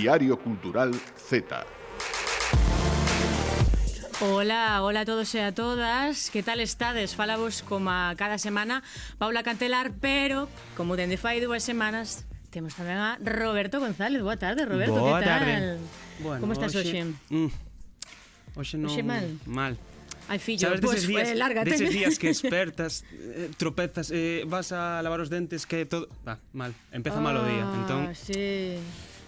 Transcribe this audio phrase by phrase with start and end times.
[0.00, 0.94] Diario Cultural
[1.28, 1.66] Z.
[4.22, 7.12] Hola, hola a todos e a todas Que tal estades?
[7.12, 8.82] Falamos como cada semana
[9.20, 14.64] Paula Cantelar Pero, como dende fai dúas semanas Temos tamén a Roberto González Boa tarde,
[14.64, 15.44] Roberto, Boa que tal?
[15.44, 15.76] Tarde.
[16.24, 17.04] Bueno, como estás hoxe?
[17.04, 17.50] Hoxe, mm,
[18.56, 18.88] hoxe non...
[18.88, 19.74] Hoxe mal Mal
[20.32, 21.74] Ai, fillo, Sabes, pois, días, eh, lárgate.
[21.74, 26.06] Deses días que espertas, eh, tropezas, eh, vas a lavar os dentes, que todo...
[26.22, 27.66] Va, mal, empeza mal o día.
[27.66, 28.78] Ah, entón, sí.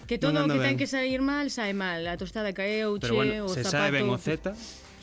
[0.07, 0.77] Que todo o que ten ben.
[0.77, 2.05] que sair mal, sae mal.
[2.07, 3.71] A tostada caeu, pero che, bueno, o se zapato...
[3.71, 4.53] Se sae ben o Z,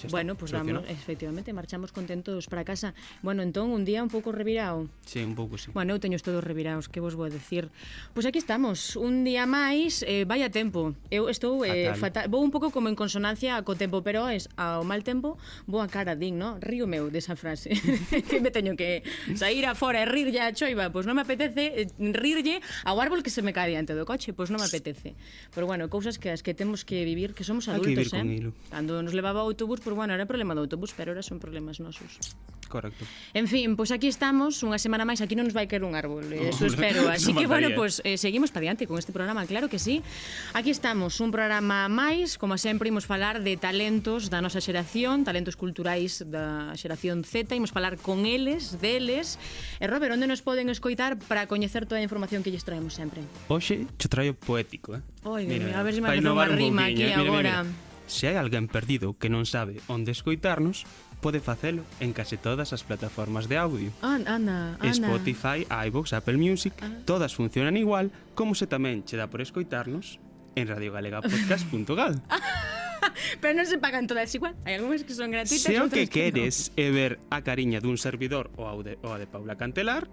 [0.00, 2.94] Xa bueno, pois pues vamos, efectivamente, marchamos contentos para casa.
[3.20, 4.88] Bueno, entón, un día un pouco revirao.
[5.04, 5.68] Sí, un pouco, sí.
[5.76, 7.68] Bueno, eu teño todos reviraos, que vos vou decir.
[8.16, 10.96] Pois aquí estamos, un día máis, eh, vaya tempo.
[11.12, 12.24] Eu estou eh, fatal.
[12.24, 12.24] fatal.
[12.32, 15.36] Vou un pouco como en consonancia co tempo, pero es ao mal tempo,
[15.68, 16.56] boa cara din, no?
[16.64, 17.76] Río meu desa frase.
[18.30, 19.04] que me teño que
[19.36, 23.28] sair afora e rirlle a choiva, pois non me apetece eh, rirlle ao árbol que
[23.28, 25.12] se me cae diante do coche, pois non me apetece.
[25.52, 28.52] Pero bueno, cousas que as que temos que vivir, que somos adultos, que eh?
[28.70, 31.80] Cando nos levaba o autobús, pois bueno, era problema do autobús, pero ahora son problemas
[31.80, 32.36] nosos.
[32.70, 33.04] Correcto.
[33.34, 35.98] En fin, pois pues aquí estamos, unha semana máis, aquí non nos vai caer un
[35.98, 37.10] árbol, eh, eso espero.
[37.10, 40.06] Así que, bueno, pois pues, eh, seguimos para diante con este programa, claro que sí.
[40.54, 45.58] Aquí estamos, un programa máis, como sempre, imos falar de talentos da nosa xeración, talentos
[45.58, 49.42] culturais da xeración Z, imos falar con eles, deles.
[49.82, 53.26] E, Robert, onde nos poden escoitar para coñecer toda a información que lles traemos sempre?
[53.50, 55.02] Oxe, che traio poético, eh?
[55.26, 57.18] Oi, mira, a ver se me hace unha rima aquí eh.
[57.18, 57.50] mira, agora.
[57.50, 57.89] Mira, mira.
[58.10, 60.82] Se hai alguén perdido que non sabe onde escoitarnos,
[61.22, 63.94] pode facelo en case todas as plataformas de audio.
[64.02, 64.58] Ana, Ana.
[64.82, 66.90] Spotify, iVoox, Apple Music, ah.
[67.06, 70.18] todas funcionan igual, como se tamén che dá por escoitarnos
[70.58, 72.18] en radiogalegapodcast.gal.
[73.40, 76.74] Pero non se pagan todas igual, hai algunhas que son gratuitas Se o que queres
[76.74, 76.82] no.
[76.82, 80.10] é ver a cariña dun servidor ou a de, ou a de Paula Cantelar,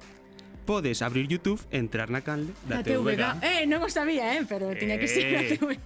[0.69, 3.17] podes abrir YouTube, entrar na canle da, da TVG.
[3.17, 3.23] TVG.
[3.41, 5.57] Eh, non o sabía, eh, pero tiña que ser eh.
[5.57, 5.81] TVG.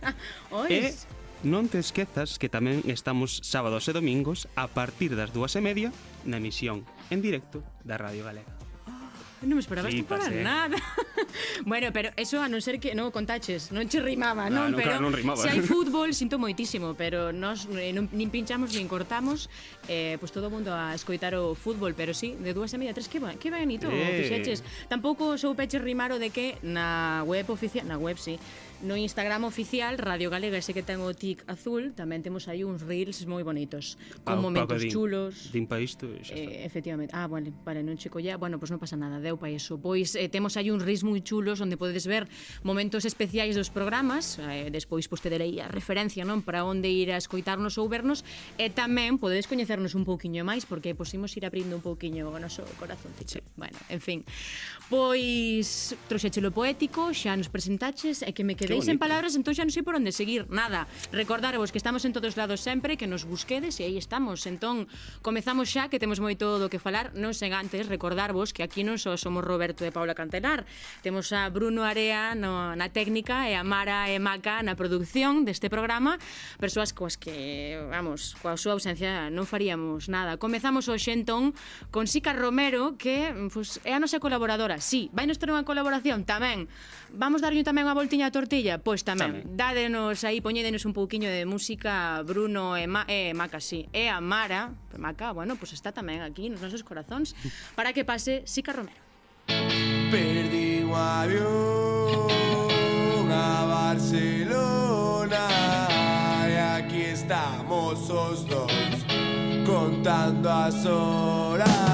[0.52, 1.08] Ois.
[1.08, 5.62] Eh, Non te esquezas que tamén estamos sábados e domingos a partir das dúas e
[5.66, 5.90] media
[6.22, 8.54] na emisión en directo da Radio Galega.
[8.86, 10.46] Oh, non me esperabas sí, para eh.
[10.46, 10.78] nada.
[11.66, 14.78] bueno, pero eso a non ser que non contaches, non che rimaba, non, ah, non
[14.78, 15.42] pero claro, non rimaba.
[15.42, 19.50] se hai fútbol sinto moitísimo, pero nós eh, non, nin pinchamos nin cortamos,
[19.90, 22.78] eh, pois pues todo o mundo a escoitar o fútbol, pero sí, de dúas e
[22.78, 24.30] media a tres que ba, que bonito, eh.
[24.30, 24.62] fixeches.
[24.86, 28.38] Tampouco sou peche rimar o de que na web oficial, na web sí,
[28.82, 32.82] No Instagram oficial, Radio Galega, ese que ten o tic azul, tamén temos aí uns
[32.82, 33.94] reels moi bonitos,
[34.26, 35.54] con ah, pa, momentos pa, din, chulos.
[35.54, 36.50] Din pa isto e xa eh, está.
[36.50, 37.14] Eh, efectivamente.
[37.14, 38.42] Ah, vale, vale, non che colla.
[38.42, 39.78] Bueno, pois pues non pasa nada, deu pa iso.
[39.78, 42.26] Pois eh, temos aí uns reels moi chulos onde podedes ver
[42.66, 47.22] momentos especiais dos programas, eh, despois pois tedereí a referencia, non, para onde ir a
[47.22, 48.26] escoitarnos ou vernos,
[48.58, 52.66] e tamén podedes coñecernos un pouquiño máis porque posimos ir abrindo un pouquiño o noso
[52.82, 53.38] corazoncito.
[53.38, 53.46] Sí.
[53.54, 54.26] Bueno, en fin.
[54.90, 59.68] Pois troxéchelo poético, xa nos presentaches e que me quedei quedei sen palabras, entón xa
[59.68, 60.48] non sei por onde seguir.
[60.48, 64.48] Nada, recordarvos que estamos en todos lados sempre, que nos busquedes e aí estamos.
[64.48, 64.88] Entón,
[65.20, 68.96] comezamos xa que temos moito do que falar, non sen antes recordarvos que aquí non
[68.96, 70.64] só somos Roberto e Paula Cantelar,
[71.04, 75.68] temos a Bruno Area no, na técnica e a Mara e Maca na producción deste
[75.68, 76.16] programa,
[76.56, 80.40] persoas coas que, vamos, coa súa ausencia non faríamos nada.
[80.40, 81.52] Comezamos hoxe entón
[81.92, 84.80] con Sica Romero, que pues, é a nosa colaboradora.
[84.80, 86.72] Sí, vai nos ter unha colaboración tamén.
[87.12, 89.42] Vamos darlle tamén unha voltiña a tortilla Pois tamén.
[89.42, 89.58] Tamén.
[89.58, 93.90] Dádenos aí, poñédenos un pouquiño de música Bruno e, Ma e Maca, sí.
[93.90, 97.34] E a Mara, Maca, bueno, pois está tamén aquí nos nosos corazóns
[97.74, 99.02] para que pase Sica Romero.
[100.12, 102.30] Perdí un avión
[103.32, 105.48] a Barcelona
[106.48, 108.72] y aquí estamos los dos
[109.66, 111.91] contando las horas.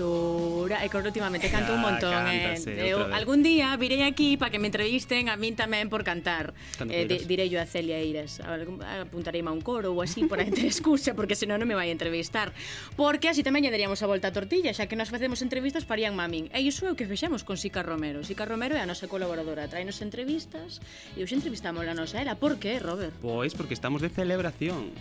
[0.00, 0.84] basura.
[0.84, 2.12] É que últimamente canto ah, un montón.
[2.12, 2.92] Cántase, eh.
[2.92, 6.56] Eu, eh, algún día virei aquí para que me entrevisten a min tamén por cantar.
[6.78, 8.40] Cando eh, de, direi yo a Celia Eiras.
[8.40, 12.52] Apuntarei a un coro ou así para ter excusa, porque senón non me vai entrevistar.
[12.96, 16.16] Porque así tamén lle daríamos a volta a tortilla, xa que nos facemos entrevistas farían
[16.16, 16.48] mamín.
[16.56, 18.24] E iso é o que fexemos con Sica Romero.
[18.24, 19.68] Sica Romero é a nosa colaboradora.
[19.68, 20.80] Traenos entrevistas
[21.16, 22.36] e hoxe entrevistamos a nosa ela.
[22.36, 23.12] Por que, Robert?
[23.20, 24.92] Pois porque estamos de celebración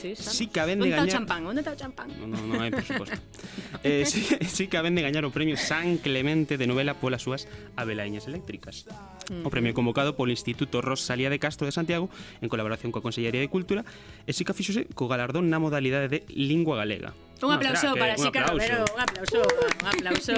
[0.00, 0.36] sí, estamos.
[0.36, 1.08] sí caben de gañar...
[1.08, 1.46] champán?
[1.46, 2.08] Onde está o champán?
[2.16, 3.16] No, no, no hai, por suposto.
[3.84, 8.24] eh, sí, sí caben de gañar o premio San Clemente de novela polas súas Abelaiñas
[8.24, 8.88] Eléctricas.
[9.28, 9.44] Mm.
[9.44, 12.08] O premio convocado polo Instituto Rosalía de Castro de Santiago
[12.40, 13.84] en colaboración coa Consellería de Cultura
[14.24, 17.12] e sí que fixose co galardón na modalidade de Lingua Galega.
[17.42, 19.42] Un aplauso para Chica Xica Romero, un aplauso,
[19.80, 20.32] un aplauso.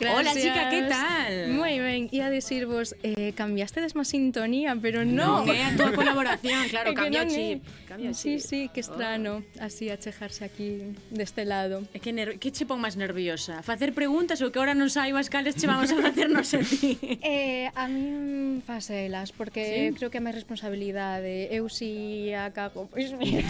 [0.14, 1.54] Hola chica, que tal?
[1.54, 5.46] Moi ben, ia dicirvos, eh, cambiastedes má sintonía, pero non.
[5.46, 7.62] Non, é a túa colaboración, claro, cambia o chip.
[7.86, 9.62] Cambia sí, sí, que estrano, oh.
[9.62, 11.86] así achejarse aquí deste lado.
[11.94, 13.62] É que, ner que che pon máis nerviosa?
[13.62, 16.98] Facer preguntas ou que ahora non saibas cales che vamos a facernos a ti?
[17.22, 19.94] Eh, a mí faselas, porque ¿Sí?
[19.94, 21.46] creo que é máis responsabilidade.
[21.54, 23.46] Eu si Cago, pois mira,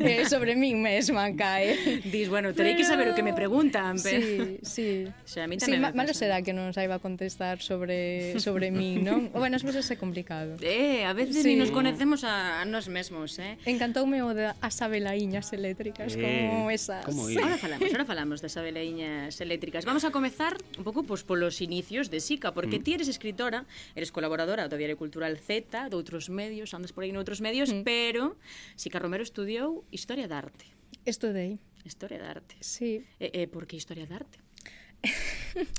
[0.00, 2.00] eh, sobre min mesma, cara vai.
[2.12, 3.96] Dis, bueno, terei que saber o que me preguntan.
[4.02, 4.22] Pero...
[4.22, 4.88] Sí, sí.
[5.26, 9.30] Xa, a mí sí, ma malo será que non saiba contestar sobre sobre mí, non?
[9.34, 10.56] O, bueno, ás veces é complicado.
[10.62, 11.54] Eh, a veces sí.
[11.54, 13.58] ni nos conocemos a, a nos mesmos, eh?
[13.66, 17.04] Encantoume o de as abelaiñas eléctricas, eh, como esas.
[17.04, 17.40] Como ir?
[17.42, 19.84] ahora falamos, ahora falamos das abelaiñas eléctricas.
[19.84, 22.84] Vamos a comezar un pouco pues, polos inicios de SICA, porque mm.
[22.84, 27.12] ti eres escritora, eres colaboradora do Diario Cultural Z, de outros medios, andas por aí
[27.12, 27.82] noutros medios, mm.
[27.82, 28.38] pero
[28.76, 30.77] Sica Romero estudiou Historia da Arte.
[31.04, 31.58] Estudei.
[31.84, 32.54] Historia de arte.
[32.60, 33.04] Sí.
[33.18, 34.38] E, e por que historia de arte?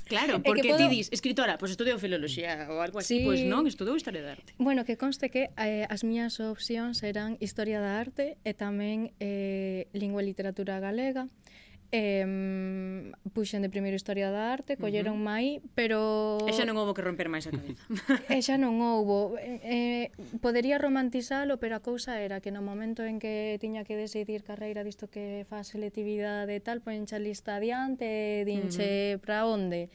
[0.04, 0.78] Claro, porque podo...
[0.78, 3.24] ti dis escritora, pois pues estudou filoloxía ou algo así, sí.
[3.24, 4.56] pois pues non, estudou historia da arte.
[4.56, 9.86] Bueno, que conste que eh, as miñas opcións eran historia da arte e tamén eh,
[9.92, 11.28] lingua e literatura galega.
[11.92, 15.30] Eh, puxen de primeiro Historia da Arte, colleron uh -huh.
[15.30, 16.38] mai, pero...
[16.46, 17.82] E xa non houbo que romper máis a cabeza.
[18.30, 19.34] e xa non houbo.
[19.42, 23.98] Eh, eh, podería romantizalo, pero a cousa era que no momento en que tiña que
[23.98, 29.22] decidir carreira disto que fa selectividade e tal, ponenche a lista adiante, dinche uh -huh.
[29.26, 29.90] para onde.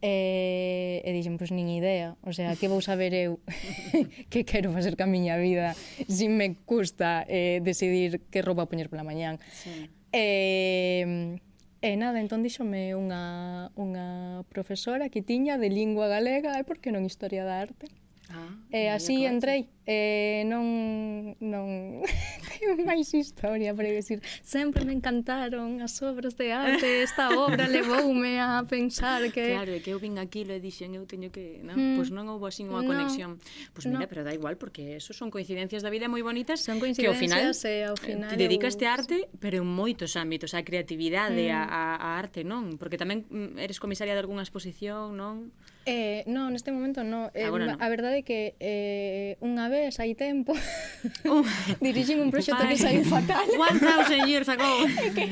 [0.00, 3.40] E, e dixen, pois, nin idea, o sea, que vou saber eu
[4.32, 5.76] que quero facer ca miña vida
[6.08, 9.36] se si me custa eh, decidir que roupa poñer pola mañán.
[9.52, 9.92] Sí.
[10.12, 11.38] E,
[11.80, 16.90] e nada, entón díxome unha, unha profesora que tiña de lingua galega, e por que
[16.90, 17.86] non historia da arte?
[18.30, 21.98] Ah, eh, e así entrei e eh, non non
[22.46, 28.38] teño máis historia para decir, sempre me encantaron as obras de arte, esta obra levoume
[28.38, 31.74] a pensar que Claro, é que eu vin aquilo e dixen eu teño que, non,
[31.74, 31.96] mm.
[31.98, 33.42] pois non houve así unha no, conexión.
[33.74, 34.10] Pois mira, no.
[34.10, 37.18] pero da igual porque eso son coincidencias da vida moi bonitas, son coincidencias que ao
[37.18, 38.86] final, e ao final te dedicas eu...
[38.86, 41.66] a arte, pero en moitos ámbitos, a creatividade, mm.
[41.66, 42.78] a, a arte, non?
[42.78, 45.50] Porque tamén mm, eres comisaria de algunha exposición, non?
[45.86, 47.26] Eh, no, neste momento no.
[47.26, 47.80] Ah, eh, Agora non.
[47.80, 50.52] A verdade é que eh, unha vez hai tempo
[51.24, 51.44] uh,
[51.82, 53.48] dirixen un proxecto que saiu fatal.
[53.56, 54.68] 1000 years ago.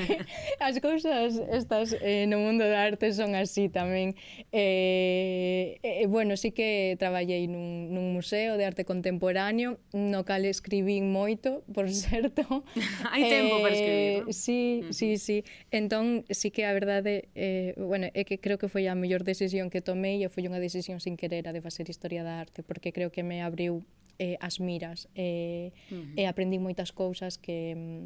[0.67, 4.17] as cousas estas eh, no mundo da arte son así tamén.
[4.50, 11.12] Eh, eh, bueno, sí que traballei nun, nun museo de arte contemporáneo no cal escribín
[11.12, 12.65] moito, por certo.
[13.12, 14.17] hai tempo eh, para escribir.
[14.25, 14.29] ¿no?
[14.29, 15.45] Eh, sí, uh sí, sí.
[15.71, 19.69] Entón, sí que a verdade eh, bueno, é que creo que foi a mellor decisión
[19.69, 22.91] que tomei e foi unha decisión sin querer a de facer historia da arte, porque
[22.97, 23.85] creo que me abriu
[24.19, 26.19] eh, as miras eh, uh -huh.
[26.19, 28.05] e aprendí moitas cousas que, mm,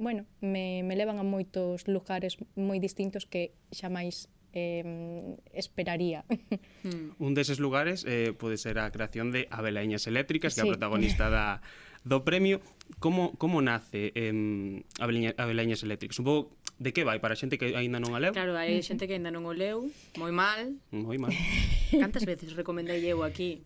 [0.00, 6.24] bueno, me, me levan a moitos lugares moi distintos que xa máis eh, esperaría.
[6.82, 7.16] Mm.
[7.18, 10.60] Un deses lugares eh, pode ser a creación de Abelaiñas Eléctricas, sí.
[10.60, 11.62] que é a protagonista da,
[12.04, 12.60] do premio.
[12.98, 16.18] Como, como nace eh, Abelaiñas Eléctricas?
[16.20, 18.34] Un pouco de que vai para a xente que aínda non a leu?
[18.34, 19.86] Claro, hai xente que aínda non o leu,
[20.18, 20.74] moi mal.
[20.90, 21.30] Moi mal.
[22.02, 23.62] Cantas veces recomendei eu aquí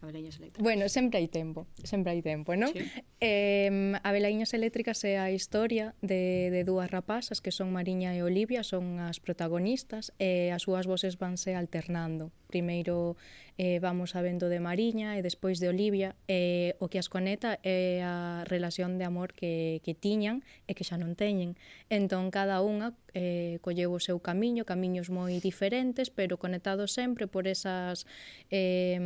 [0.00, 0.62] Abelaiñas eléctricas.
[0.62, 2.70] Bueno, sempre hai tempo, sempre hai tempo, non?
[2.70, 2.86] Sí.
[3.18, 8.62] Eh, Abelaiñas eléctricas é a historia de, de dúas rapazas que son Mariña e Olivia,
[8.62, 12.30] son as protagonistas e as súas voces vanse alternando.
[12.46, 13.18] Primeiro
[13.58, 18.00] eh, vamos sabendo de Mariña e despois de Olivia, eh, o que as conecta é
[18.06, 21.58] a relación de amor que, que tiñan e que xa non teñen.
[21.90, 27.48] Entón, cada unha eh, colleu o seu camiño, camiños moi diferentes, pero conectados sempre por
[27.48, 28.04] esas
[28.50, 28.98] eh,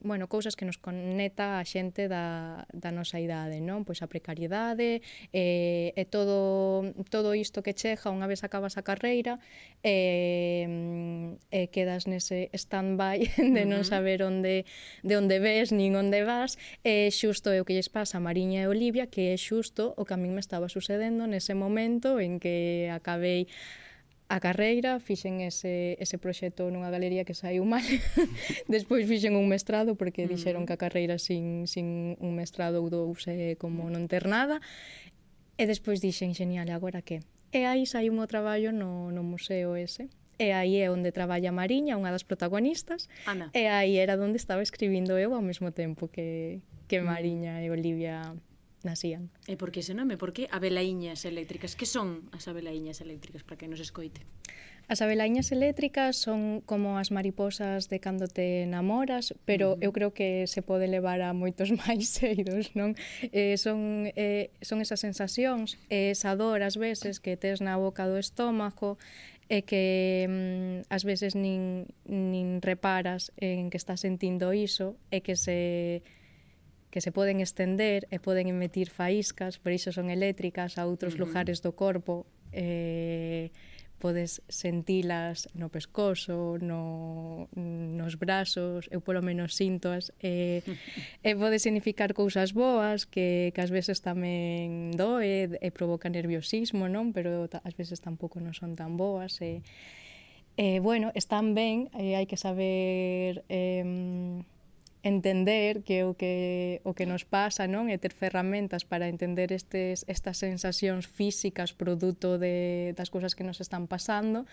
[0.00, 3.82] bueno, cousas que nos conecta a xente da, da nosa idade, non?
[3.82, 9.38] Pois a precariedade eh, e todo, todo isto que chega unha vez acabas a carreira
[9.82, 13.18] eh, eh, quedas nese stand-by
[13.56, 14.64] de non saber onde,
[15.02, 18.24] de onde ves nin onde vas e eh, xusto é o que lles pasa a
[18.24, 22.18] Mariña e Olivia que é xusto o que a min me estaba sucedendo nese momento
[22.22, 23.46] en que acabe acabei
[24.26, 27.84] a carreira, fixen ese, ese proxecto nunha galería que saiu mal.
[28.72, 30.30] Despois fixen un mestrado porque mm.
[30.32, 33.92] dixeron que a carreira sin, sin un mestrado ou dous é como mm.
[33.92, 34.64] non ter nada.
[35.54, 37.22] E despois dixen, genial, agora que?
[37.54, 40.10] E aí saiu o traballo no, no museo ese.
[40.40, 43.06] E aí é onde traballa Mariña, unha das protagonistas.
[43.28, 43.52] Ana.
[43.54, 47.06] E aí era onde estaba escribindo eu ao mesmo tempo que, que mm.
[47.06, 48.34] Mariña e Olivia
[48.84, 49.32] nasían.
[49.48, 50.16] E por que ese nome?
[50.16, 51.74] Por que abelaiñas eléctricas?
[51.74, 54.22] Que son as abelaiñas eléctricas para que nos escoite?
[54.86, 59.84] As abelaiñas eléctricas son como as mariposas de cando te enamoras, pero uh -huh.
[59.84, 62.92] eu creo que se pode levar a moitos máis eidos, non?
[63.32, 68.04] Eh, son, eh, son esas sensacións, eh, esa dor ás veces que tes na boca
[68.04, 69.00] do estómago,
[69.48, 75.36] e que mm, ás veces nin, nin reparas en que estás sentindo iso e que
[75.36, 76.00] se
[76.94, 81.18] que se poden estender e poden emitir faíscas, por iso son eléctricas a outros uh
[81.18, 81.26] -huh.
[81.26, 82.22] lugares do corpo,
[82.54, 83.50] eh,
[83.98, 90.62] podes sentilas no pescozo, no, nos brazos, eu polo menos sintoas, e,
[91.26, 97.10] e pode significar cousas boas que, que ás veces tamén doe e provoca nerviosismo, non?
[97.10, 99.66] Pero ás veces tampouco non son tan boas e,
[100.54, 103.82] e bueno, están ben, e hai que saber eh,
[105.04, 110.08] entender que o que o que nos pasa, non, é ter ferramentas para entender estes
[110.08, 114.48] estas sensacións físicas produto de das cousas que nos están pasando,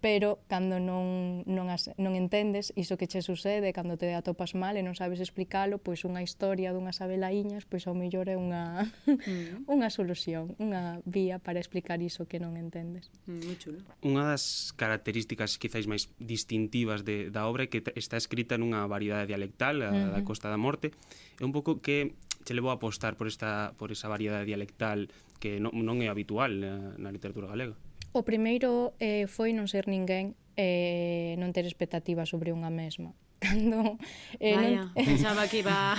[0.00, 4.80] pero cando non, non, as, non entendes iso que che sucede, cando te atopas mal
[4.80, 9.68] e non sabes explicalo, pois unha historia dunhas abelaiñas, pois ao mellor é unha, mm.
[9.74, 13.12] unha solución, unha vía para explicar iso que non entendes.
[13.28, 13.78] Mm, moi chulo.
[14.00, 19.28] Unha das características quizáis máis distintivas de, da obra é que está escrita nunha variedade
[19.28, 20.12] dialectal, a, mm -hmm.
[20.16, 20.96] da Costa da Morte,
[21.36, 25.60] é un pouco que che levou a apostar por, esta, por esa variedade dialectal que
[25.60, 27.76] non, non é habitual na, na literatura galega.
[28.12, 33.14] O primeiro eh, foi non ser ninguén e eh, non ter expectativas sobre unha mesma.
[33.40, 33.96] Cando,
[34.36, 35.04] eh, Vaya, non...
[35.16, 35.96] pensaba que iba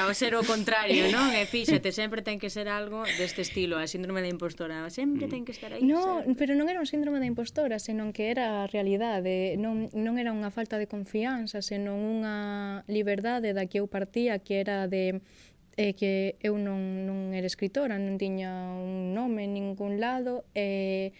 [0.00, 1.28] ao ser o contrario, non?
[1.36, 5.30] E fíxate, sempre ten que ser algo deste estilo, a síndrome da impostora, sempre mm.
[5.30, 5.84] ten que estar aí.
[5.84, 6.40] No, sempre.
[6.40, 10.32] pero non era un síndrome da impostora, senón que era a realidade, non, non era
[10.32, 15.20] unha falta de confianza, senón unha liberdade da que eu partía, que era de
[15.76, 21.12] é que eu non, non era escritora, non tiña un nome en ningún lado, e,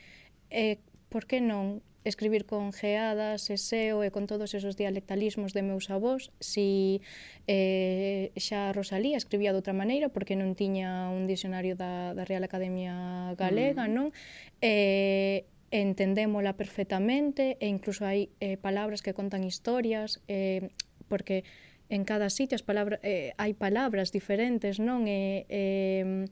[0.48, 0.80] e
[1.12, 6.30] por que non escribir con geadas, eseo e con todos esos dialectalismos de meus avós,
[6.38, 7.02] si
[7.50, 12.46] eh, xa Rosalía escribía de outra maneira porque non tiña un dicionario da, da Real
[12.46, 13.92] Academia Galega, mm.
[13.92, 14.14] non?
[14.62, 20.70] Eh, entendémola perfectamente e incluso hai eh, palabras que contan historias eh,
[21.10, 21.42] porque
[21.88, 25.06] en cada sitio as palabras eh, hai palabras diferentes, non?
[25.06, 26.26] E, eh,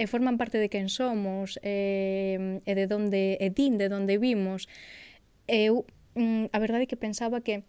[0.00, 4.66] e forman parte de quen somos, eh e de donde e din de donde vimos.
[5.46, 5.84] Eu
[6.16, 7.62] mm, a verdade é que pensaba que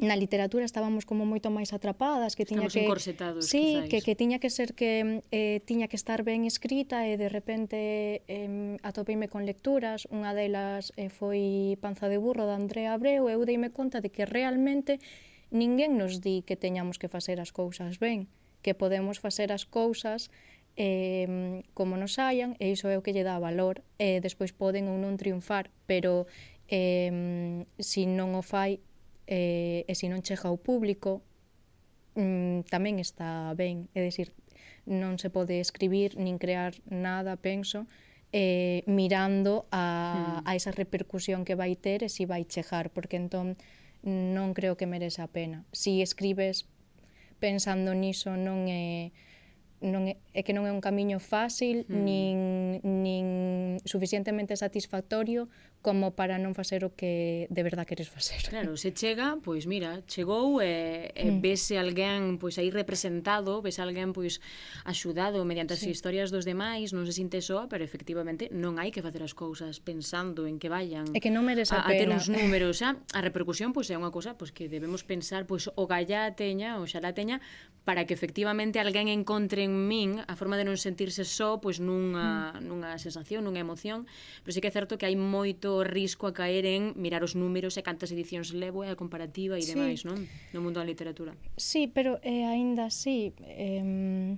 [0.00, 4.40] na literatura estábamos como moito máis atrapadas, que tiña Estamos que Sí, que que tiña
[4.40, 9.44] que ser que eh tiña que estar ben escrita e de repente eh atopeime con
[9.44, 14.00] lecturas, unha delas eh, foi Panza de burro de Andrea Abreu, e eu deime conta
[14.00, 14.96] de que realmente
[15.52, 18.24] Ninguén nos di que teñamos que facer as cousas ben,
[18.64, 20.32] que podemos facer as cousas
[20.80, 24.56] eh, como nos saian, e iso é o que lle dá valor, e eh, despois
[24.56, 26.24] poden ou non triunfar, pero
[26.72, 28.80] eh, se si non o fai
[29.28, 31.20] eh, e se si non chega ao público,
[32.16, 34.32] mm, tamén está ben, é dicir,
[34.88, 37.84] non se pode escribir nin crear nada, penso,
[38.32, 40.48] eh, mirando a, mm.
[40.48, 43.60] a esa repercusión que vai ter e se si vai chegar, porque entón
[44.02, 45.64] non creo que merece a pena.
[45.72, 46.66] Si escribes
[47.38, 49.10] pensando niso non é
[49.82, 52.02] non é, é que non é un camiño fácil mm.
[52.06, 52.36] nin,
[52.86, 53.26] nin
[53.82, 55.50] suficientemente satisfactorio
[55.82, 58.38] como para non facer o que de verdad queres facer.
[58.46, 61.42] Claro, se chega, pois mira, chegou e, e mm.
[61.42, 64.38] vese alguén pois aí representado, vese alguén pois
[64.86, 65.90] axudado mediante sí.
[65.90, 69.34] as historias dos demais, non se sinte só, pero efectivamente non hai que facer as
[69.34, 71.10] cousas pensando en que vayan.
[71.12, 73.98] É que non merece a, a, a ter uns números, xa, a repercusión pois é
[73.98, 77.42] unha cousa pois que debemos pensar pois o gallá teña, o xalá teña
[77.82, 82.54] para que efectivamente alguén encontre en min a forma de non sentirse só pois nunha
[82.54, 82.70] mm.
[82.70, 84.06] nunha sensación, nunha emoción,
[84.46, 87.80] pero sí que é certo que hai moito risco a caer en mirar os números
[87.80, 89.72] e cantas edicións levo e a comparativa e sí.
[89.72, 90.28] demais, non?
[90.52, 91.32] No mundo da literatura.
[91.56, 94.36] Sí, pero eh, aínda así, eh,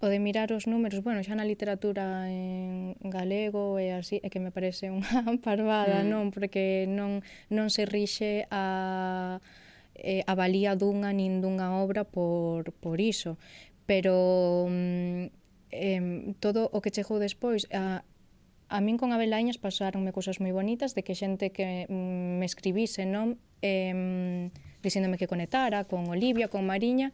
[0.00, 4.40] o de mirar os números, bueno, xa na literatura en galego e así, é que
[4.40, 5.04] me parece unha
[5.44, 6.08] parvada, mm.
[6.08, 6.24] non?
[6.32, 7.20] Porque non,
[7.52, 9.42] non se rixe a
[10.00, 13.36] eh, a valía dunha nin dunha obra por, por iso.
[13.84, 15.28] Pero mm,
[15.68, 18.00] eh, todo o que chegou despois a,
[18.70, 23.02] a min con Abelaiñas pasaronme cousas moi bonitas de que xente que mm, me escribise,
[23.02, 23.34] non?
[23.60, 24.48] Eh,
[24.80, 27.10] dicíndome que conectara con Olivia, con Mariña,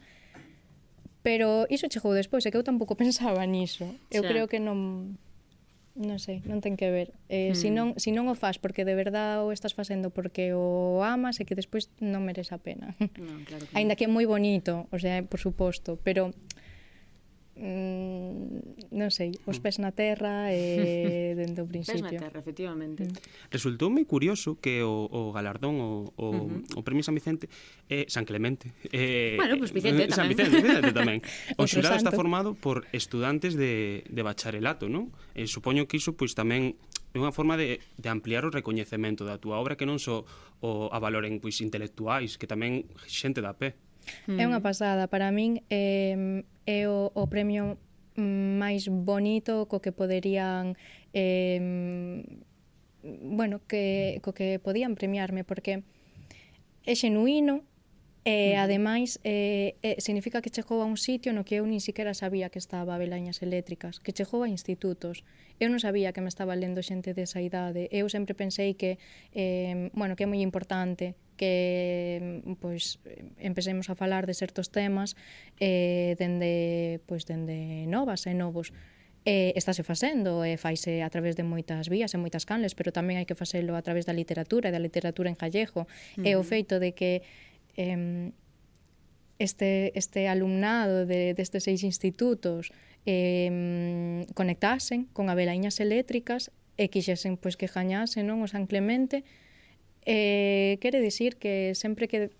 [1.25, 3.89] pero iso chegou despois, e que eu tampouco pensaba niso.
[4.13, 4.29] Eu xa.
[4.29, 5.17] creo que non
[5.97, 7.09] non sei, non ten que ver.
[7.25, 7.57] Eh, hmm.
[7.57, 11.41] si non si non o fas porque de verdade o estás facendo porque o amas
[11.41, 12.93] e que despois non merece a pena.
[13.17, 16.29] Non, claro que Ainda que é moi bonito, o sea, por suposto, pero
[17.57, 19.63] mm, non sei, os mm.
[19.65, 22.05] pés na terra e dende o principio.
[22.05, 23.09] Pés na terra, efectivamente.
[23.09, 23.13] Mm.
[23.49, 26.79] Resultou moi curioso que o, o galardón, o, o, uh -huh.
[26.79, 27.49] o premio San Vicente,
[27.89, 28.71] é eh, San Clemente.
[28.93, 30.17] Eh, bueno, pues Vicente eh, tamén.
[30.17, 31.19] San Vicente, Vicente tamén.
[31.61, 35.09] o xurado está formado por estudantes de, de bacharelato, non?
[35.33, 36.77] E supoño que iso pois tamén
[37.15, 40.21] é unha forma de, de ampliar o recoñecemento da túa obra que non só
[40.61, 43.79] o, a valoren pois, intelectuais, que tamén xente da pé.
[44.27, 45.07] É unha pasada.
[45.11, 47.79] Para min eh, é o, o premio
[48.15, 50.75] mm, máis bonito co que poderían
[51.13, 52.23] eh,
[53.03, 55.83] bueno, que, co que podían premiarme porque
[56.83, 57.63] é xenuíno
[58.27, 62.11] e ademais eh, eh, significa que chegou a un sitio no que eu nin siquiera
[62.11, 65.23] sabía que estaba velañas eléctricas que chegou a institutos.
[65.63, 67.87] Eu non sabía que me estaba lendo xente desa idade.
[67.87, 68.99] Eu sempre pensei que
[69.31, 72.99] eh, bueno, que é moi importante que mm, pois
[73.37, 75.15] empecemos a falar de certos temas
[75.61, 78.73] eh, dende pois dende novas e novos
[79.27, 82.95] eh, estáse facendo e eh, faise a través de moitas vías e moitas canles, pero
[82.95, 85.83] tamén hai que facelo a través da literatura e da literatura en gallego.
[86.15, 86.23] Mm.
[86.23, 87.27] E o feito de que
[87.75, 88.31] eh,
[89.35, 92.71] este, este alumnado de, destes seis institutos
[93.03, 99.27] eh, conectasen con abelaiñas eléctricas e quixesen pois, que jañase non o San Clemente
[100.07, 102.31] Eh, quere dicir que sempre que,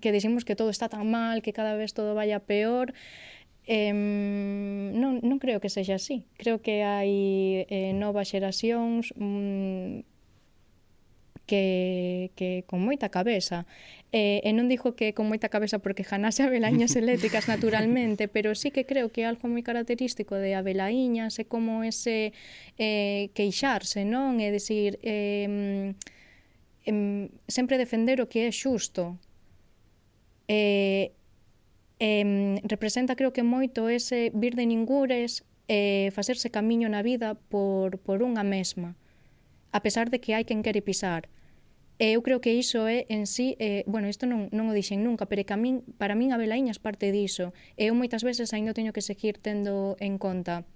[0.00, 2.92] que dicimos que todo está tan mal, que cada vez todo vaya peor,
[3.66, 6.28] eh, non, non creo que sexa así.
[6.36, 10.04] Creo que hai eh, novas xeracións mm,
[11.48, 13.64] que, que con moita cabeza.
[14.12, 18.68] Eh, e non dixo que con moita cabeza porque janase abelañas eléctricas naturalmente, pero sí
[18.68, 22.36] que creo que é algo moi característico de abelaiñas é como ese
[22.76, 24.44] eh, queixarse, non?
[24.44, 25.00] É dicir...
[25.00, 25.96] Eh,
[26.84, 29.18] em, sempre defender o que é xusto.
[30.48, 31.12] E,
[31.98, 37.96] em, representa creo que moito ese vir de ningures e facerse camiño na vida por,
[38.04, 38.92] por unha mesma,
[39.72, 41.24] a pesar de que hai quen quere pisar.
[41.96, 45.06] E eu creo que iso é en sí, eh, bueno, isto non, non o dixen
[45.06, 47.54] nunca, pero que a min, para min a Belaíña é parte diso.
[47.78, 50.66] E eu moitas veces aínda teño que seguir tendo en conta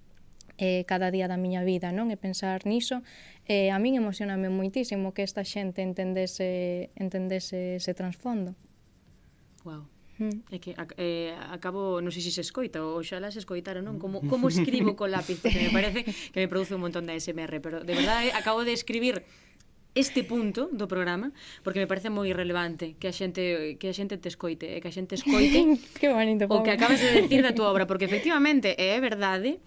[0.58, 2.10] eh, cada día da miña vida, non?
[2.10, 3.06] E pensar niso,
[3.46, 8.58] eh, a min emocioname moitísimo que esta xente entendese, entendese ese transfondo.
[9.64, 9.86] Wow.
[10.18, 10.42] Mm.
[10.50, 14.02] É que eh, acabo, non sei se se escoita ou xalá se escoitaron, non?
[14.02, 17.62] Como, como escribo con lápiz, que me parece que me produce un montón de SMR,
[17.62, 19.22] pero de verdade eh, acabo de escribir
[19.94, 21.32] este punto do programa
[21.64, 24.90] porque me parece moi relevante que a xente que a xente te escoite e que
[24.90, 28.78] a xente escoite que bonito, o que acabas de decir da túa obra porque efectivamente
[28.78, 29.58] é verdade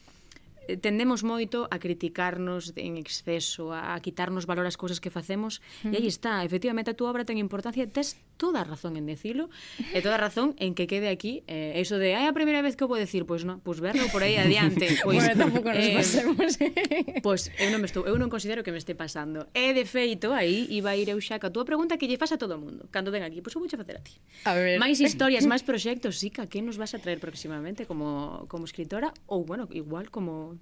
[0.69, 5.97] Eh, tendemos moito a criticarnos en exceso, a, quitarnos valor ás cousas que facemos, e
[5.97, 9.49] aí está, efectivamente a túa obra ten importancia, tes toda a razón en decilo,
[9.93, 12.77] e toda a razón en que quede aquí, eh, eso de, ai, a primeira vez
[12.77, 15.17] que o vou decir, pois non, pois verlo por aí adiante, pois...
[15.17, 16.51] Bueno, tampouco nos eh, pasemos.
[17.25, 19.49] pois eu non me estou, eu non considero que me este pasando.
[19.57, 22.33] E de feito, aí iba a ir eu xa ca túa pregunta que lle fas
[22.33, 24.17] a todo o mundo, cando ven aquí, pois eu vouche facer a ti.
[24.45, 24.77] A ver.
[24.77, 29.41] Máis historias, máis proxectos, Sica, que nos vas a traer próximamente como como escritora ou
[29.41, 30.60] bueno, igual como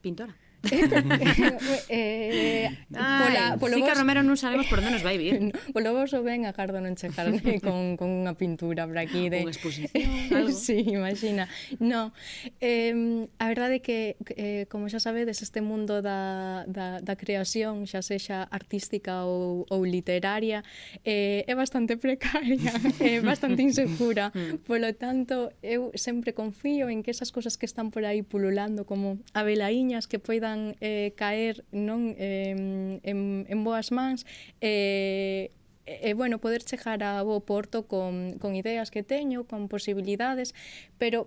[0.00, 0.34] pintora?
[1.88, 3.88] eh, Ai, pola, polo sí vos...
[3.88, 5.56] que Romero non sabemos por onde nos vai vir.
[5.74, 7.32] polo vos o ben agardo non chegar
[7.64, 9.32] con, con unha pintura por aquí.
[9.32, 9.40] De...
[9.40, 10.04] Unha exposición,
[10.36, 10.52] algo.
[10.52, 11.48] sí, imagina.
[11.80, 12.12] No,
[12.60, 12.92] eh,
[13.40, 18.04] a verdade é que, eh, como xa sabedes, este mundo da, da, da creación, xa
[18.04, 20.60] sexa artística ou, ou literaria,
[21.08, 24.28] eh, é bastante precaria, é bastante insegura.
[24.36, 24.60] Mm.
[24.68, 29.16] Polo tanto, eu sempre confío en que esas cosas que están por aí pululando como
[29.32, 34.26] abelaiñas que poidan podan eh, caer non eh, en, en boas mans
[34.60, 35.50] e
[35.86, 40.54] eh, e bueno, poder chegar a bo porto con, con ideas que teño, con posibilidades,
[40.98, 41.26] pero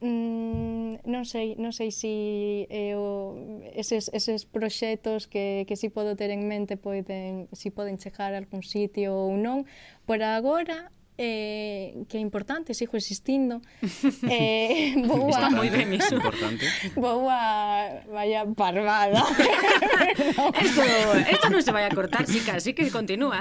[0.00, 3.36] mm, non sei, non sei si eh, o,
[3.78, 8.42] eses, eses proxectos que, que si podo ter en mente poden, si poden chegar a
[8.42, 9.70] algún sitio ou non.
[10.02, 13.60] Por agora eh, que é importante, sigo existindo.
[14.30, 15.30] eh, vou a...
[15.30, 16.16] Está moi ben iso.
[16.20, 16.64] Importante.
[16.94, 18.04] Vou a...
[18.08, 19.20] Vaya parvada.
[20.60, 20.82] esto,
[21.28, 23.40] esto non se vai a cortar, sí, así que continúa.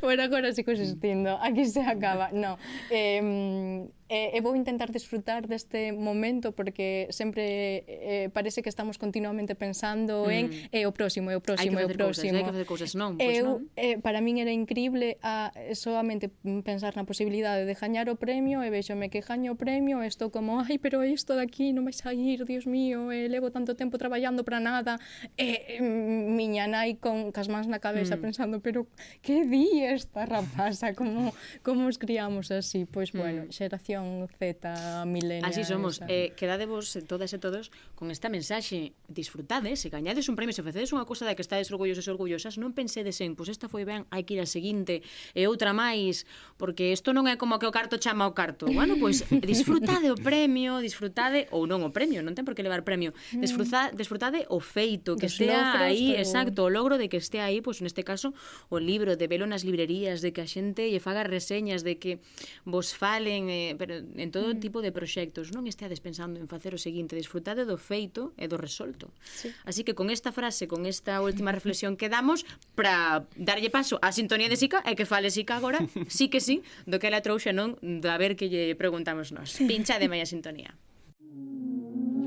[0.00, 1.38] bueno, agora sigo existindo.
[1.40, 2.32] Aquí se acaba.
[2.32, 2.58] No.
[2.90, 9.02] Eh, E, e vou intentar disfrutar deste momento porque sempre eh, eh, parece que estamos
[9.02, 10.30] continuamente pensando mm.
[10.30, 12.30] en é eh, o próximo, e eh, o próximo, e o próximo.
[12.30, 13.18] Cousas, hai que facer cousas, non?
[13.18, 13.74] Pois Eu, non?
[13.74, 16.30] Eh, para min era increíble a, solamente
[16.62, 20.30] pensar na posibilidade de gañar o premio e vexome que gaño o premio e estou
[20.30, 23.98] como, ai, pero isto de aquí non vai sair, dios mío, e levo tanto tempo
[23.98, 25.02] traballando para nada.
[25.34, 28.22] E, e miña nai con cas mans na cabeza mm.
[28.22, 28.86] pensando, pero
[29.18, 31.34] que di esta rapaza, como,
[31.66, 32.86] como os criamos así?
[32.86, 33.18] Pois, mm.
[33.18, 33.50] bueno, mm.
[33.50, 35.50] xeración xeración Z milenial.
[35.50, 36.00] Así somos.
[36.08, 38.92] Eh, quedadevos eh, todas e todos con esta mensaxe.
[39.08, 42.58] Disfrutades, se gañades un premio, se facedes unha cousa da que estades orgullosos e orgullosas,
[42.60, 46.28] non pensedes en, pois esta foi ben, hai que ir a seguinte, e outra máis,
[46.60, 48.68] porque isto non é como que o carto chama o carto.
[48.68, 52.84] Bueno, pois disfrutade o premio, disfrutade, ou non o premio, non ten por que levar
[52.84, 53.40] premio, mm.
[53.40, 56.22] Desfruta, desfrutade o feito, que Dos estea logros, aí, pero...
[56.22, 58.34] exacto, o logro de que estea aí, pois neste caso,
[58.68, 62.18] o libro, de velo nas librerías, de que a xente lle faga reseñas, de que
[62.66, 64.58] vos falen, eh, pero en todo mm.
[64.58, 65.54] tipo de proxectos.
[65.54, 69.14] Non esteades pensando en facer o seguinte, disfrutade do feito e do resolto.
[69.22, 69.54] Sí.
[69.62, 72.42] Así que con esta frase, con esta última reflexión que damos,
[72.74, 75.78] para darlle paso á sintonía de Sica, e que fale Sica agora,
[76.10, 79.54] sí que sí, do que ela trouxe non da ver que lle preguntamos nós.
[79.70, 80.74] Pincha de meia sintonía.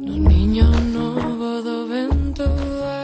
[0.07, 2.47] No niño novo do vento
[2.79, 2.98] vai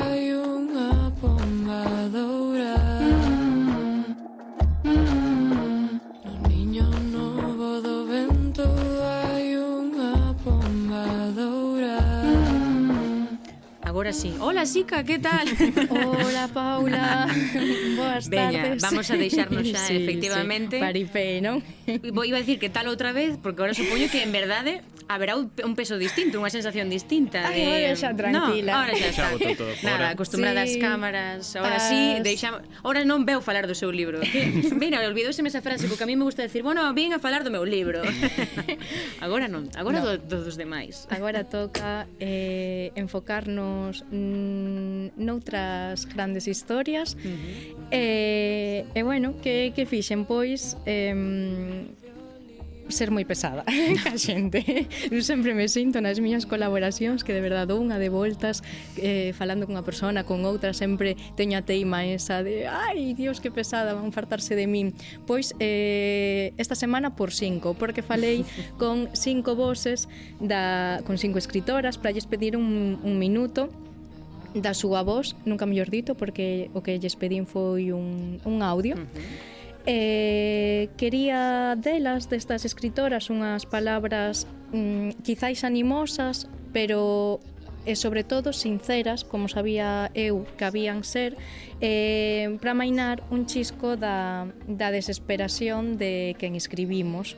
[13.95, 14.33] agora sí.
[14.41, 15.47] Hola, Sica, que tal?
[15.89, 17.29] Hola, Paula.
[17.95, 18.81] Boas Veña, tardes.
[18.83, 20.75] vamos a deixarnos xa, sí, efectivamente.
[20.75, 20.83] Sí.
[20.83, 21.63] Paripé, non?
[21.87, 25.75] Iba a dicir que tal outra vez, porque agora supoño que en verdade haberá un
[25.75, 27.45] peso distinto, unha sensación distinta.
[27.45, 27.65] Ai, de...
[27.65, 28.71] ahora xa tranquila.
[28.73, 29.49] No, ahora xa, xa está.
[29.55, 30.77] Todo Nada, acostumbrada sí.
[30.77, 31.55] ás cámaras.
[31.55, 31.89] Ahora As...
[31.89, 32.61] sí, deixa...
[32.81, 34.21] ahora non veu falar do seu libro.
[34.81, 37.53] Mira, olvidouse esa frase, porque a mí me gusta decir, bueno, vin a falar do
[37.53, 38.01] meu libro.
[39.25, 40.17] agora non, agora no.
[40.17, 41.05] do, do, dos demais.
[41.13, 47.13] Agora toca eh, enfocarnos mm, noutras grandes historias.
[47.13, 47.93] Uh -huh.
[47.93, 50.25] eh, e eh, bueno, que, que fixen?
[50.25, 51.13] Pois, eh,
[52.89, 53.65] ser moi pesada
[54.03, 54.61] ca xente.
[55.09, 58.61] Eu sempre me sinto nas miñas colaboracións que de verdade dou unha de voltas
[59.01, 63.49] eh, falando cunha persona, con outra, sempre teño a teima esa de ai, dios, que
[63.49, 64.93] pesada, van fartarse de min.
[65.25, 68.45] Pois eh, esta semana por cinco, porque falei
[68.81, 70.05] con cinco voces,
[70.37, 73.69] da, con cinco escritoras, para lles pedir un, un minuto
[74.55, 78.95] da súa voz, nunca mellor dito, porque o que lles pedín foi un, un audio.
[78.95, 79.54] Uh -huh
[79.85, 87.37] Eh, quería delas, destas escritoras, unhas palabras mm, quizáis animosas, pero
[87.85, 91.37] e sobre todo sinceras, como sabía eu que habían ser,
[91.85, 97.37] eh, para mainar un chisco da, da desesperación de quen escribimos.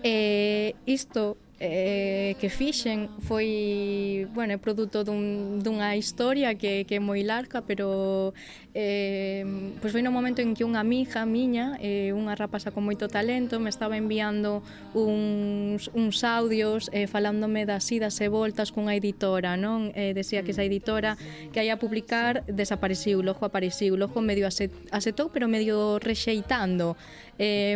[0.00, 7.02] Eh, isto eh, que fixen foi bueno, é produto dun, dunha historia que, que é
[7.02, 8.32] moi larga pero
[8.78, 9.42] eh,
[9.82, 13.58] pois foi no momento en que unha amiga miña, eh, unha rapaza con moito talento,
[13.58, 14.62] me estaba enviando
[14.94, 19.90] uns, uns audios eh, falándome das idas e voltas cunha editora, non?
[19.98, 20.70] Eh, decía que esa mm.
[20.70, 21.10] editora
[21.50, 26.94] que hai a publicar desapareciu, logo apareciu, logo medio asetou, pero medio rexeitando.
[27.34, 27.74] Eh,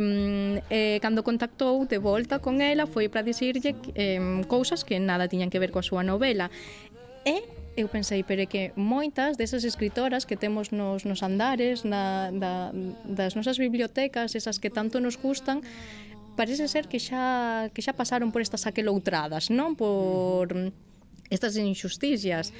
[0.70, 5.50] eh, cando contactou de volta con ela foi para dicirlle eh, cousas que nada tiñan
[5.50, 6.46] que ver coa súa novela.
[7.26, 12.30] E eu pensei, pero é que moitas desas escritoras que temos nos, nos andares, na,
[12.30, 12.70] da,
[13.04, 15.64] das nosas bibliotecas, esas que tanto nos gustan,
[16.36, 19.72] parece ser que xa, que xa pasaron por estas aqueloutradas, non?
[19.72, 20.52] Por
[21.32, 22.52] estas injusticias.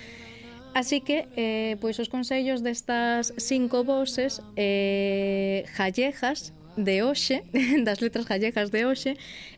[0.73, 7.43] Así que, eh, pois os consellos destas cinco voces eh, gallejas de hoxe,
[7.85, 9.17] das letras gallegas de hoxe,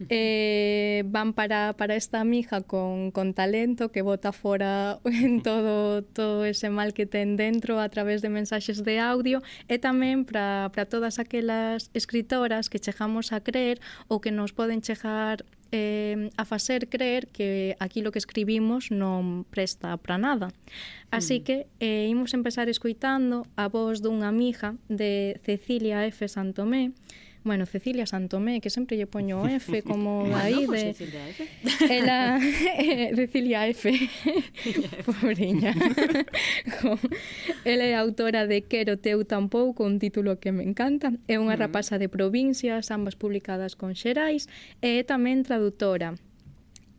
[0.09, 6.45] eh, van para, para esta mija con, con talento que bota fora en todo, todo
[6.45, 11.23] ese mal que ten dentro a través de mensaxes de audio e tamén para todas
[11.23, 13.79] aquelas escritoras que chejamos a creer
[14.11, 19.99] ou que nos poden chejar eh, a facer creer que aquilo que escribimos non presta
[19.99, 20.55] para nada.
[21.11, 21.43] Así mm.
[21.43, 26.31] que eh, imos empezar escoitando a voz dunha mija de Cecilia F.
[26.31, 26.95] Santomé,
[27.45, 30.97] Bueno, Cecilia Santomé, que sempre lle poño F como aí de...
[30.97, 31.45] Cecilia F.
[31.93, 33.93] Ela, eh, Cecilia F.
[35.05, 35.77] Pobreña.
[37.69, 41.13] Ela é autora de Quero teu tampouco, un título que me encanta.
[41.29, 44.49] É unha rapaza de provincias, ambas publicadas con Xerais,
[44.81, 46.17] e é tamén traductora.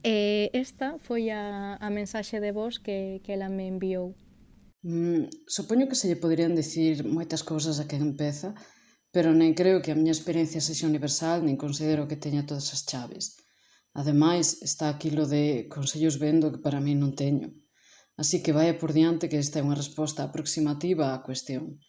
[0.06, 4.14] E esta foi a, a mensaxe de vos que, que ela me enviou.
[4.86, 8.54] Mm, supoño que se lle poderían dicir moitas cousas a quen empeza,
[9.16, 12.84] pero nem creo que a miña experiencia sexa universal, nin considero que teña todas as
[12.90, 13.26] chaves.
[13.96, 17.48] Ademais, está aquilo de consellos vendo que para mí non teño.
[18.20, 21.80] Así que vai por diante que esta é unha resposta aproximativa á cuestión.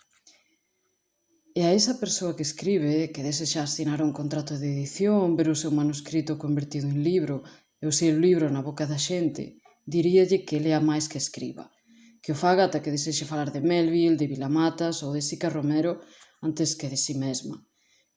[1.59, 5.59] E a esa persoa que escribe, que desexa asinar un contrato de edición, ver o
[5.59, 7.43] seu manuscrito convertido en libro
[7.83, 11.75] e o seu libro na boca da xente, diríalle que lea máis que escriba.
[12.23, 16.07] Que o faga ata que desexe falar de Melville, de Vilamatas ou de Sica Romero
[16.41, 17.65] antes que de si mesma,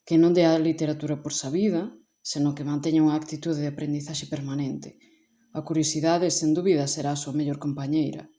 [0.08, 1.94] que non dea a literatura por sabida,
[2.32, 4.98] senón que manteña unha actitude de aprendizaxe permanente.
[5.58, 8.30] A curiosidade, sen dúbida, será a súa mellor compañeira.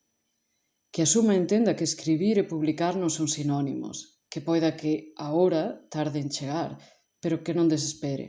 [0.93, 3.97] Que asuma e entenda que escribir e publicar non son sinónimos,
[4.31, 5.63] que poida que agora
[5.95, 6.71] tarde en chegar,
[7.23, 8.27] pero que non desespere.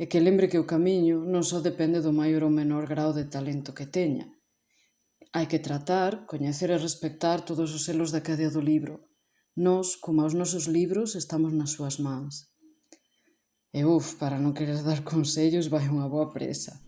[0.00, 3.24] E que lembre que o camiño non só depende do maior ou menor grao de
[3.28, 4.26] talento que teña,
[5.36, 9.07] hai que tratar, coñecer e respectar todos os selos da cadea do libro,
[9.58, 12.46] Nós, como aos nosos libros, estamos nas súas mans.
[13.74, 16.78] E uf, para non querer dar consellos, vai unha boa presa.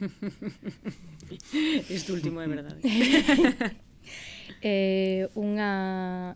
[1.92, 2.80] Isto último é verdade.
[4.64, 6.32] eh, unha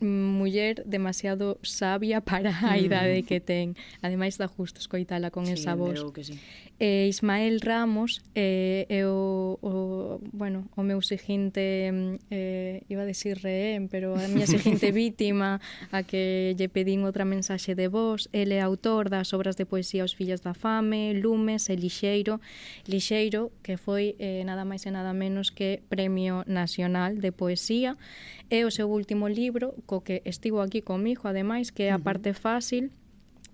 [0.00, 2.84] muller demasiado sabia para a mm.
[2.84, 3.76] idade que ten.
[4.02, 6.00] Ademais da justo escoitala con sí, esa voz.
[6.12, 6.38] Que sí.
[6.80, 13.04] Eh, Ismael Ramos eh, é o, o, bueno, o meu seguinte mm, eh, iba a
[13.04, 15.60] decir rehén, pero a miña seguinte vítima
[15.92, 18.32] a que lle pedín outra mensaxe de voz.
[18.32, 22.40] Ele é autor das obras de poesía Os fillas da fame, Lumes e Lixeiro.
[22.88, 28.00] Lixeiro que foi eh, nada máis e nada menos que Premio Nacional de Poesía
[28.48, 32.30] e o seu último libro co que estivo aquí comigo, ademais, que é a parte
[32.30, 32.94] fácil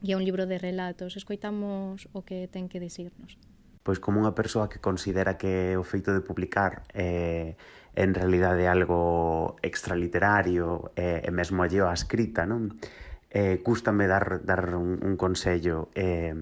[0.04, 1.16] e é un libro de relatos.
[1.16, 3.40] Escoitamos o que ten que dicirnos.
[3.80, 7.56] Pois como unha persoa que considera que o feito de publicar eh,
[7.96, 12.76] en realidade algo extraliterario eh, e mesmo alleo á escrita, non?
[13.32, 16.36] Eh, cústame dar, dar un, un consello eh,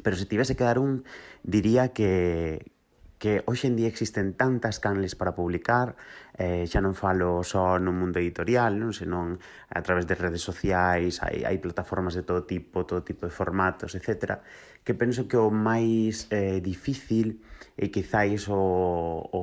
[0.00, 1.04] pero se tivese que dar un
[1.44, 2.72] diría que,
[3.18, 5.98] que hoxe en día existen tantas canles para publicar,
[6.38, 11.18] eh, xa non falo só no mundo editorial, non senón a través de redes sociais,
[11.20, 14.38] hai, hai plataformas de todo tipo, todo tipo de formatos, etc.,
[14.86, 17.42] que penso que o máis eh, difícil
[17.74, 19.42] e quizáis o, o,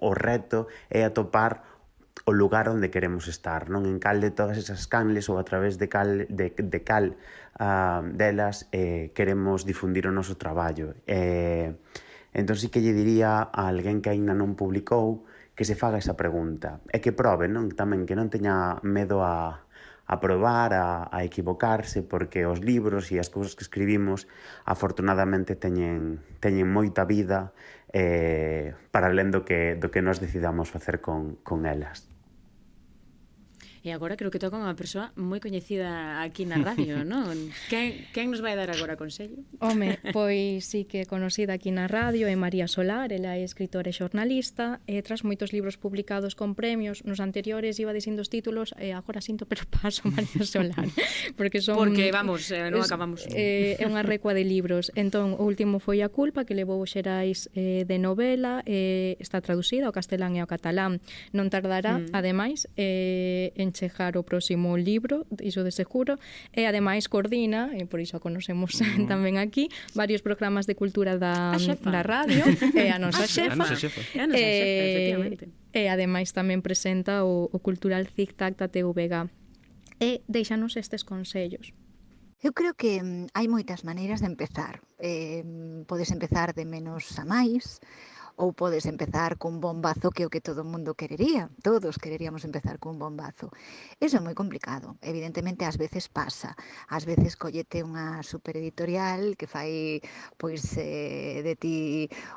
[0.00, 1.74] o reto é atopar
[2.24, 5.76] o lugar onde queremos estar, non en cal de todas esas canles ou a través
[5.76, 7.20] de cal de, de cal
[7.60, 10.96] uh, delas eh, queremos difundir o noso traballo.
[11.04, 11.76] Eh,
[12.34, 15.22] Entón sí que lle diría a alguén que aínda non publicou
[15.54, 17.70] que se faga esa pregunta e que probe, non?
[17.70, 19.62] Tamén que non teña medo a,
[20.06, 24.26] a probar, a, a equivocarse, porque os libros e as cousas que escribimos
[24.66, 27.54] afortunadamente teñen, teñen moita vida
[27.94, 32.13] eh, para alén do que, do que nos decidamos facer con, con elas.
[33.84, 37.36] E agora creo que toca unha persoa moi coñecida aquí na radio, non?
[37.68, 39.44] Quen, quen nos vai dar agora consello?
[39.60, 43.94] Home, pois sí que conocida aquí na radio é María Solar, ela é escritora e
[43.94, 48.72] xornalista, e eh, tras moitos libros publicados con premios, nos anteriores iba dicindo os títulos,
[48.80, 50.88] eh, e agora sinto pero paso María Solar,
[51.36, 51.76] porque son...
[51.76, 53.28] Porque vamos, eh, non acabamos.
[53.36, 54.96] Eh, é, é unha recua de libros.
[54.96, 59.84] Entón, o último foi A culpa, que levou xerais eh, de novela, eh, está traducida
[59.84, 61.04] ao castelán e ao catalán.
[61.36, 62.16] Non tardará, mm.
[62.16, 66.16] ademais, eh, en chegar o próximo libro, iso de seguro,
[66.54, 69.04] e ademais coordina, e por iso a conocemos mm.
[69.12, 73.52] tamén aquí, varios programas de cultura da, da radio, e a nosa xefa.
[73.52, 74.00] A nosa xefa.
[74.14, 75.44] E a nosa eh, xefa, efectivamente.
[75.74, 79.26] E ademais tamén presenta o, o Cultural Zig Tac da TVG.
[79.98, 81.74] E deixanos estes consellos.
[82.44, 84.84] Eu creo que mm, hai moitas maneiras de empezar.
[85.00, 87.80] Eh, mm, podes empezar de menos a máis,
[88.36, 91.46] ou podes empezar cun bombazo que é o que todo mundo querería.
[91.62, 93.54] Todos quereríamos empezar cun bombazo.
[94.02, 94.98] Eso é moi complicado.
[94.98, 96.58] Evidentemente, ás veces pasa.
[96.90, 100.02] Ás veces collete unha supereditorial que fai
[100.34, 101.76] pois eh, de ti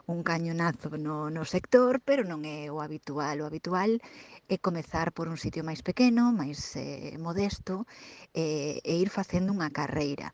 [0.06, 3.42] un cañonazo no, no sector, pero non é o habitual.
[3.42, 3.98] O habitual
[4.46, 7.90] é comezar por un sitio máis pequeno, máis eh, modesto,
[8.38, 10.30] eh, e ir facendo unha carreira.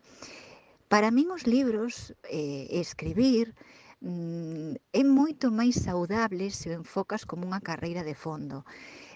[0.92, 3.56] Para min os libros, eh, escribir,
[4.04, 8.58] Mm, é moito máis saudable se o enfocas como unha carreira de fondo.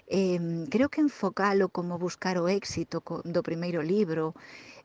[0.08, 0.40] Eh,
[0.72, 2.96] creo que enfocalo como buscar o éxito
[3.34, 4.24] do primeiro libro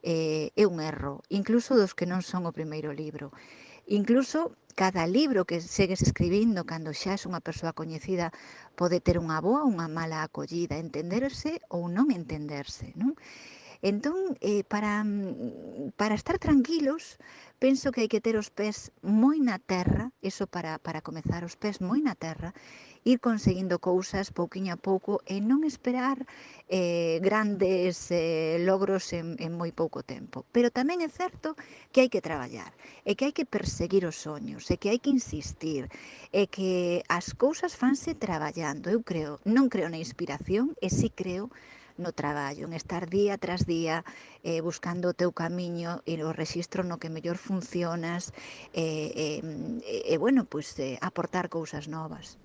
[0.04, 3.32] eh, é un erro, incluso dos que non son o primeiro libro.
[3.88, 4.40] Incluso
[4.76, 8.36] cada libro que segues escribindo cando xa és unha persoa coñecida
[8.76, 13.16] pode ter unha boa ou unha mala acollida, entenderse ou non entenderse, non?
[13.84, 17.20] Entón, eh, para, mm, para estar tranquilos,
[17.64, 21.56] penso que hai que ter os pés moi na terra, iso para, para comezar os
[21.56, 22.52] pés moi na terra,
[23.08, 26.20] ir conseguindo cousas pouquiño a pouco e non esperar
[26.68, 30.44] eh, grandes eh, logros en, en moi pouco tempo.
[30.52, 31.56] Pero tamén é certo
[31.96, 32.76] que hai que traballar,
[33.08, 35.88] e que hai que perseguir os soños, e que hai que insistir,
[36.36, 38.92] e que as cousas fanse traballando.
[38.92, 41.48] Eu creo, non creo na inspiración, e si sí creo
[41.98, 44.04] no traballo, en estar día tras día
[44.44, 48.34] eh, buscando o teu camiño e o registro no que mellor funcionas
[48.74, 49.42] e, eh,
[49.86, 52.38] eh, eh, bueno, pois pues, eh, aportar cousas novas.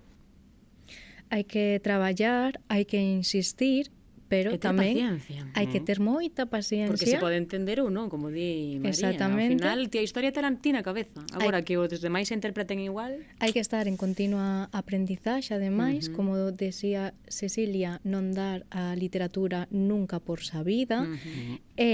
[1.29, 3.93] Hai que traballar, hai que insistir
[4.29, 5.17] pero e tamén
[5.57, 6.85] hai que ter moita paciencia.
[6.85, 6.93] Mm.
[6.93, 8.93] Porque se pode entender ou non, como di María.
[8.93, 9.65] Exactamente.
[9.65, 11.25] Ao final, ti a historia te ti na cabeza.
[11.33, 13.25] Agora que os demais se interpreten igual...
[13.41, 16.15] Hai que estar en continua aprendizaxe, ademais, uh -huh.
[16.15, 21.03] como decía Cecilia, non dar a literatura nunca por sabida.
[21.03, 21.57] Uh -huh.
[21.73, 21.91] E,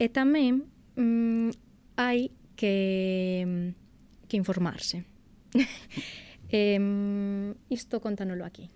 [0.00, 0.64] e tamén
[0.96, 1.52] mm,
[2.00, 3.76] hai que,
[4.24, 5.04] que informarse.
[6.48, 6.80] eh,
[7.68, 8.72] isto contanolo aquí.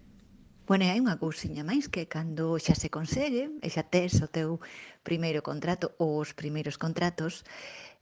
[0.70, 4.30] Bueno, e hai unha cousiña máis que cando xa se consegue, e xa tes o
[4.30, 4.62] teu
[5.02, 7.42] primeiro contrato ou os primeiros contratos,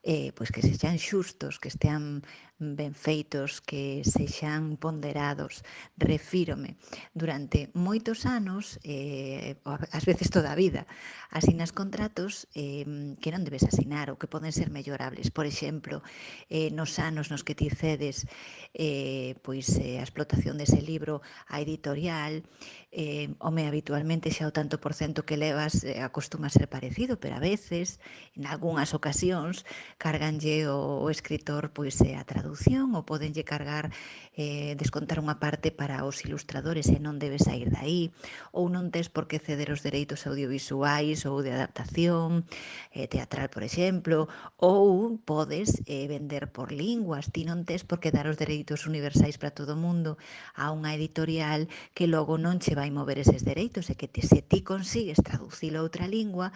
[0.04, 2.20] eh, pois que sexan xustos, que estean
[2.58, 5.62] ben feitos, que sexan ponderados.
[5.94, 6.74] Refírome,
[7.14, 10.90] durante moitos anos, eh, ás veces toda a vida,
[11.30, 15.30] asinas contratos eh, que non debes asinar ou que poden ser mellorables.
[15.30, 16.02] Por exemplo,
[16.50, 18.26] eh, nos anos nos que ti cedes
[18.74, 22.42] eh, pois, eh, a explotación dese libro a editorial,
[22.90, 27.38] eh, home, habitualmente xa o tanto por cento que levas eh, acostuma ser parecido, pero
[27.38, 28.02] a veces,
[28.34, 29.62] en algunhas ocasións,
[29.94, 33.92] carganlle o, o escritor pois, eh, a traducción traducción ou podenlle cargar,
[34.32, 38.08] eh, descontar unha parte para os ilustradores e non debes sair dai,
[38.56, 42.48] ou non tes por que ceder os dereitos audiovisuais ou de adaptación
[42.96, 48.08] eh, teatral, por exemplo, ou podes eh, vender por linguas, ti non tes por que
[48.08, 50.16] dar os dereitos universais para todo o mundo
[50.56, 54.40] a unha editorial que logo non che vai mover eses dereitos e que te, se
[54.40, 56.48] ti consigues traducilo a outra lingua,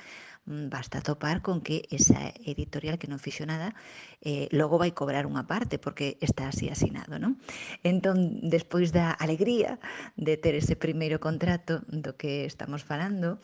[0.48, 3.76] mm, basta topar con que esa editorial que non fixo nada
[4.22, 7.42] eh, logo vai cobrar unha parte porque está así asinado, non?
[7.83, 9.83] Entón, despois da alegría
[10.14, 13.42] de ter ese primeiro contrato do que estamos falando,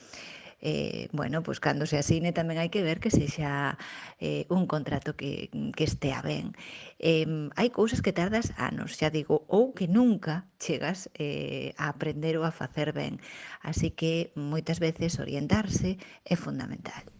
[0.60, 3.78] eh, bueno, pois cando se asine tamén hai que ver que sexa
[4.18, 6.54] eh, un contrato que, que estea ben.
[6.98, 12.34] Eh, hai cousas que tardas anos, xa digo, ou que nunca chegas eh, a aprender
[12.38, 13.22] ou a facer ben.
[13.62, 17.17] Así que moitas veces orientarse é fundamental.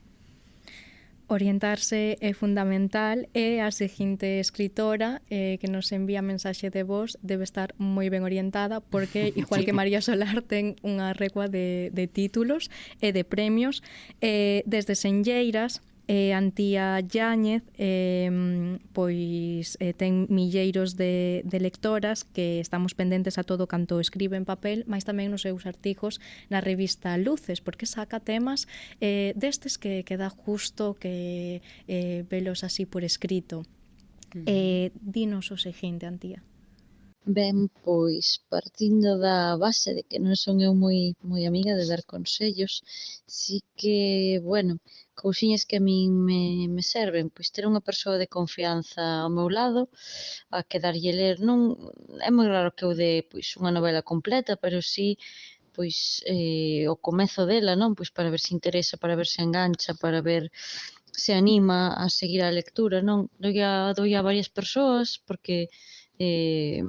[1.28, 7.44] Orientarse é fundamental e a seguinte escritora eh, que nos envía mensaxe de voz debe
[7.44, 12.72] estar moi ben orientada porque, igual que María Solar, ten unha recua de, de títulos
[13.04, 13.84] e de premios.
[14.24, 18.32] Eh, desde Senlleiras, E Antía Yáñez eh,
[18.96, 24.48] pois eh, ten milleiros de, de lectoras que estamos pendentes a todo canto escribe en
[24.48, 26.16] papel, mas tamén nos seus artigos
[26.48, 28.64] na revista Luces, porque saca temas
[29.04, 33.68] eh, destes que, que dá justo que eh, velos así por escrito.
[34.32, 34.44] Uh -huh.
[34.48, 36.40] Eh, dinos o seguinte, Antía.
[37.28, 42.00] Ben, pois, partindo da base de que non son eu moi moi amiga de dar
[42.08, 42.80] consellos,
[43.28, 44.80] si que, bueno,
[45.22, 46.42] cousiñas que a min me,
[46.74, 49.82] me serven, pois ter unha persoa de confianza ao meu lado,
[50.56, 51.58] a que darlle ler, non
[52.28, 55.08] é moi raro que eu dé pois unha novela completa, pero si sí,
[55.78, 57.94] pois eh, o comezo dela, non?
[57.98, 60.50] Pois para ver se interesa, para ver se engancha, para ver
[61.22, 63.30] se anima a seguir a lectura, non?
[63.42, 65.56] Doi a, doi a varias persoas porque
[66.18, 66.82] eh,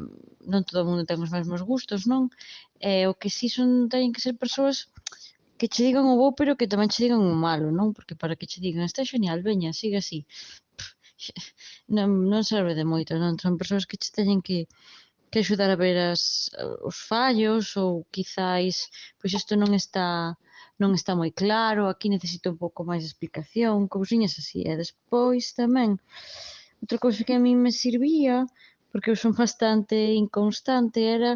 [0.51, 2.33] non todo o mundo ten os mesmos gustos, non?
[2.81, 4.89] Eh, o que si sí son teñen que ser persoas
[5.59, 7.87] que che digan o bo, pero que tamén che digan o malo, non?
[7.95, 10.19] Porque para que che digan, está genial, veña, siga así.
[11.97, 13.33] Non, non serve de moito, non?
[13.43, 14.59] Son persoas que che teñen que
[15.31, 16.49] que axudar a ver as,
[16.89, 20.07] os fallos ou quizáis pois isto non está
[20.81, 24.63] non está moi claro, aquí necesito un pouco máis de explicación, cousiñas así.
[24.63, 25.99] E despois tamén,
[26.81, 28.47] outra cousa que a mí me servía,
[28.89, 31.31] porque eu son bastante inconstante, era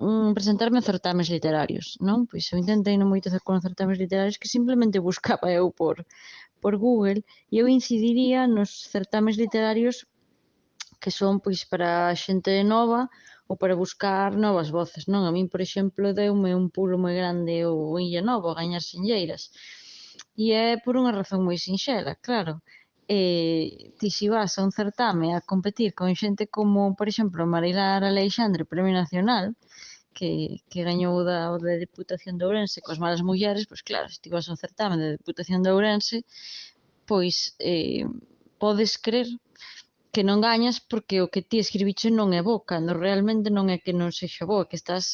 [0.00, 2.18] um, presentarme a certames literarios, non?
[2.30, 5.96] Pois eu intentei non moito con certames literarios que simplemente buscaba eu por,
[6.62, 7.20] por Google
[7.52, 9.96] e eu incidiría nos certames literarios
[11.02, 13.00] que son pois para xente nova
[13.50, 15.22] ou para buscar novas voces, non?
[15.28, 19.42] A min, por exemplo, deume un pulo moi grande o Illa Nova, gañar Senlleiras.
[20.42, 22.54] E é por unha razón moi sinxela, claro
[23.12, 28.00] eh, ti si vas a un certame a competir con xente como, por exemplo, Marilar
[28.04, 29.44] Alexandre, Premio Nacional,
[30.16, 34.20] que, que gañou da, o da Deputación de Ourense coas malas mulleres, pois claro, se
[34.22, 36.16] ti vas certame da Deputación de Ourense,
[37.10, 38.04] pois eh,
[38.62, 39.28] podes crer
[40.12, 43.76] que non gañas porque o que ti escribiche non é bo, cando realmente non é
[43.84, 45.04] que non sexa bo, que estás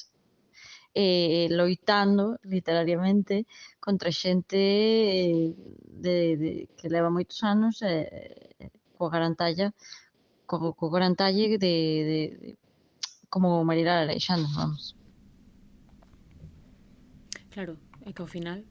[0.97, 3.45] eh, loitando literariamente
[3.85, 5.53] contra xente eh,
[6.05, 9.67] de, de, que leva moitos anos eh, coa garantalla
[10.49, 11.75] co, co garantalle de,
[12.09, 12.49] de, de
[13.37, 14.97] como Marilar Aleixandre, vamos.
[17.51, 17.77] Claro,
[18.07, 18.63] é que ao final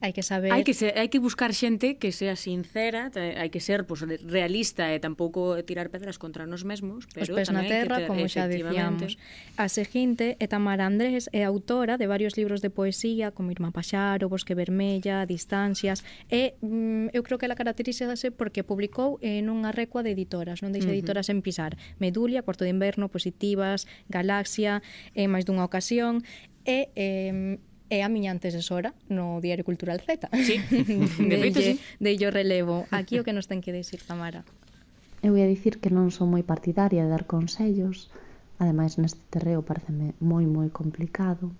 [0.00, 0.48] Hai que saber...
[0.48, 4.88] Hai que, ser, hai que buscar xente que sea sincera, hai que ser pues, realista
[4.88, 8.48] e tampouco tirar pedras contra nós mesmos, pero Os pés na terra, que, como xa
[8.48, 9.20] dicíamos.
[9.60, 14.32] A seguinte é Tamara Andrés, é autora de varios libros de poesía, como Irma Paxaro,
[14.32, 16.00] Bosque Vermella, Distancias,
[16.32, 20.72] e mm, eu creo que ela caracterízase porque publicou en unha recua de editoras, non
[20.72, 21.76] deixa uh editoras en pisar.
[22.00, 24.80] Medulia, Cuarto de Inverno, Positivas, Galaxia,
[25.12, 26.24] en máis dunha ocasión,
[26.64, 27.60] e eh,
[27.90, 30.30] é a miña antecesora no Diario Cultural Z.
[30.46, 30.62] Sí,
[31.30, 31.82] de feito, sí.
[31.98, 32.86] De yo relevo.
[32.94, 34.46] Aquí o que nos ten que decir Tamara.
[35.20, 38.08] Eu ia dicir que non son moi partidaria de dar consellos,
[38.62, 41.52] ademais neste terreo pareceme moi moi complicado,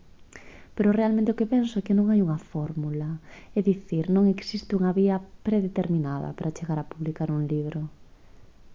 [0.72, 3.20] pero realmente o que penso é que non hai unha fórmula,
[3.53, 7.93] é dicir, non existe unha vía predeterminada para chegar a publicar un libro.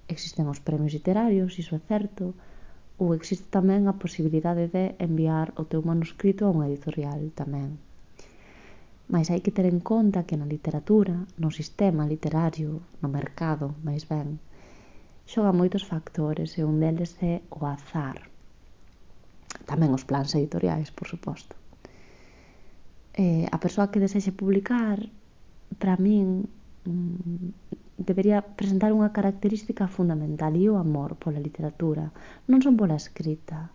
[0.05, 2.37] Existen os premios literarios, iso é certo,
[2.97, 7.75] ou existe tamén a posibilidade de enviar o teu manuscrito a unha editorial tamén.
[9.11, 14.07] Mas hai que ter en conta que na literatura, no sistema literario, no mercado, máis
[14.07, 14.39] ben,
[15.27, 18.17] xoga moitos factores e un deles é o azar.
[19.69, 21.53] Tamén os plans editoriais, por suposto.
[23.13, 24.99] Eh, a persoa que desexe publicar,
[25.79, 26.47] para min,
[26.87, 32.11] mm, debería presentar unha característica fundamental e o amor pola literatura,
[32.51, 33.71] non son pola escrita,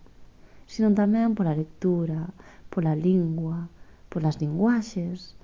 [0.69, 2.29] sino tamén pola lectura,
[2.69, 3.73] pola lingua,
[4.13, 5.35] polas linguaxes,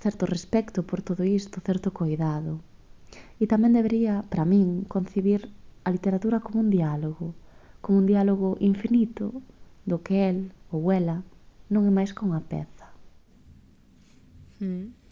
[0.00, 2.64] certo respecto por todo isto, certo coidado.
[3.38, 5.52] E tamén debería, para min, concibir
[5.84, 7.36] a literatura como un diálogo,
[7.84, 9.44] como un diálogo infinito
[9.84, 10.38] do que el
[10.72, 11.20] ou ela
[11.68, 12.88] non é máis que unha peza.
[14.64, 15.03] Mm.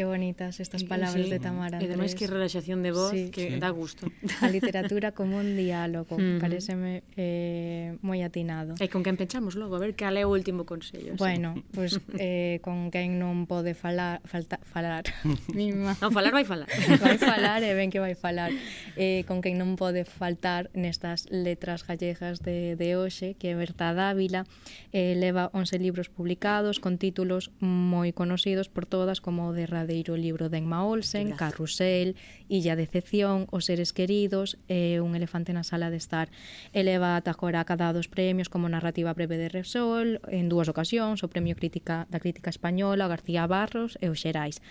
[0.00, 1.28] Que bonitas estas palabras sí.
[1.28, 1.76] de Tamara.
[1.76, 3.28] E ademais que relaxación de voz sí.
[3.28, 3.60] que sí.
[3.60, 4.08] dá gusto.
[4.40, 8.80] A literatura como un diálogo, uh pareceme eh, moi atinado.
[8.80, 11.20] E con quen pensamos logo, a ver cal é o último consello.
[11.20, 15.04] Bueno, pois pues, eh, con quen non pode falar, falta, falar.
[15.52, 15.92] Mima.
[16.00, 16.72] Non, falar vai falar.
[17.04, 18.48] vai falar eh, e ben que vai falar.
[18.96, 23.92] Eh, con quen non pode faltar nestas letras gallegas de, de hoxe, que é Berta
[23.92, 24.48] Dávila,
[24.96, 29.89] eh, leva 11 libros publicados con títulos moi conocidos por todas como o de Radio
[29.90, 31.38] derradeiro libro de Emma Olsen, Gracias.
[31.38, 32.16] Carrusel,
[32.48, 36.30] Illa Decepción, Os Seres Queridos, e Un Elefante na Sala de Estar.
[36.70, 41.28] Eleva ata agora cada dos premios como narrativa breve de Repsol, en dúas ocasións, o
[41.28, 44.62] Premio Crítica da Crítica Española, García Barros e o Xerais,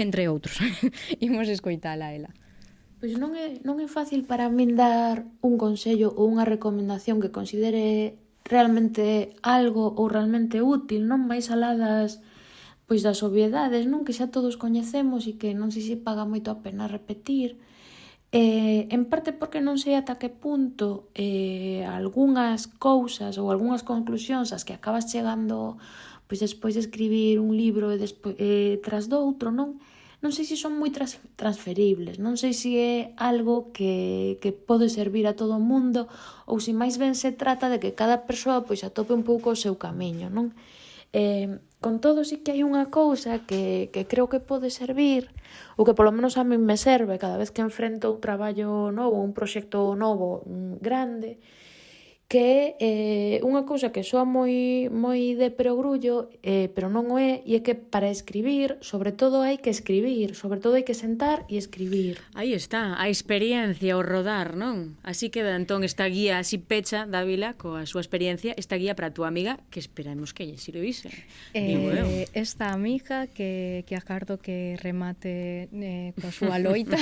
[0.00, 0.56] entre outros.
[1.20, 2.32] Imos escoitala ela.
[2.96, 7.34] Pois non é, non é fácil para min dar un consello ou unha recomendación que
[7.34, 8.16] considere
[8.48, 12.24] realmente algo ou realmente útil, non máis alá das
[12.92, 14.04] pois das obviedades, non?
[14.04, 17.56] Que xa todos coñecemos e que non sei se paga moito a pena repetir.
[18.36, 24.52] Eh, en parte porque non sei ata que punto eh, algunhas cousas ou algunhas conclusións
[24.52, 25.80] as que acabas chegando
[26.28, 29.80] pois despois de escribir un libro e despois, eh, tras do outro, non?
[30.20, 34.92] Non sei se son moi trans transferibles, non sei se é algo que, que pode
[34.92, 36.12] servir a todo o mundo
[36.44, 39.56] ou se máis ben se trata de que cada persoa pois atope un pouco o
[39.56, 40.52] seu camiño, non?
[41.16, 45.34] Eh, Con todo sí que hai unha cousa que, que creo que pode servir,
[45.74, 49.18] ou que polo menos a min me serve cada vez que enfrento un traballo novo,
[49.18, 51.42] un proxecto novo mm, grande,
[52.32, 52.40] que
[52.80, 57.44] é eh, unha cousa que soa moi moi de perogrullo, eh, pero non o é,
[57.44, 61.44] e é que para escribir, sobre todo hai que escribir, sobre todo hai que sentar
[61.52, 62.24] e escribir.
[62.32, 64.96] Aí está, a experiencia, o rodar, non?
[65.04, 69.12] Así queda entón esta guía así pecha da vila coa súa experiencia, esta guía para
[69.12, 71.12] a túa amiga que esperamos que lle sirvise.
[71.52, 72.08] Eh, Digo eu.
[72.32, 76.96] esta amiga que, que agardo que remate eh, coa súa loita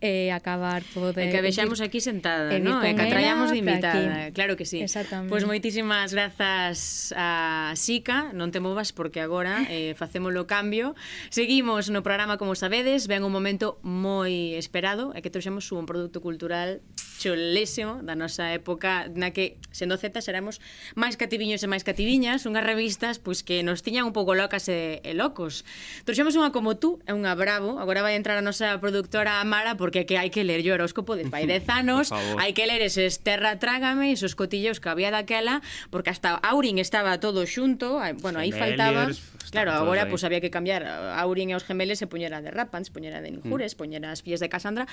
[0.00, 1.28] e eh, acabar todo de...
[1.28, 2.80] E que vexamos aquí sentada, non?
[2.80, 4.29] E que traíamos de invitada.
[4.29, 4.80] Aquí Claro que sí.
[4.80, 5.30] Exactamente.
[5.30, 10.94] Pois moitísimas grazas a Sica, non te movas porque agora eh, facémolo cambio.
[11.28, 16.22] Seguimos no programa, como sabedes, ven un momento moi esperado e que trouxemos un produto
[16.22, 16.82] cultural
[17.20, 20.56] chulísimo da nosa época na que, sendo zetas, éramos
[20.96, 25.04] máis cativiños e máis cativiñas, unhas revistas pois que nos tiñan un pouco locas e,
[25.04, 25.68] e locos.
[26.08, 30.08] Trouxemos unha como tú e unha bravo, agora vai entrar a nosa productora Amara porque
[30.08, 32.08] que hai que ler o horóscopo de fai 10 anos,
[32.40, 35.60] hai que ler eses Terra Trágame, esos cotillos que había daquela,
[35.92, 39.12] porque hasta Aurin estaba todo xunto, bueno, aí faltaba...
[39.50, 42.94] Claro, agora pois pues, había que cambiar Aurin e os gemeles e poñera de Rapans,
[42.94, 43.78] poñera de Ninjures, mm.
[43.78, 44.86] poñera as fillas de Cassandra,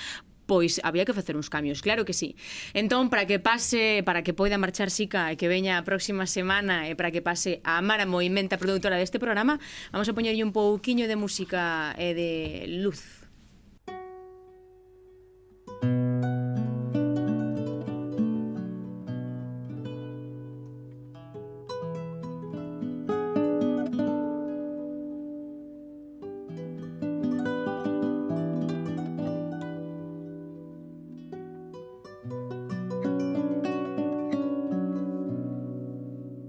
[0.47, 2.33] pois había que facer uns cambios, claro que sí.
[2.73, 6.87] Entón, para que pase, para que poida marchar Sica e que veña a próxima semana
[6.87, 9.59] e para que pase a Mara Movimenta, produtora deste programa,
[9.91, 12.31] vamos a poñerlle un pouquiño de música e de
[12.81, 13.16] luz.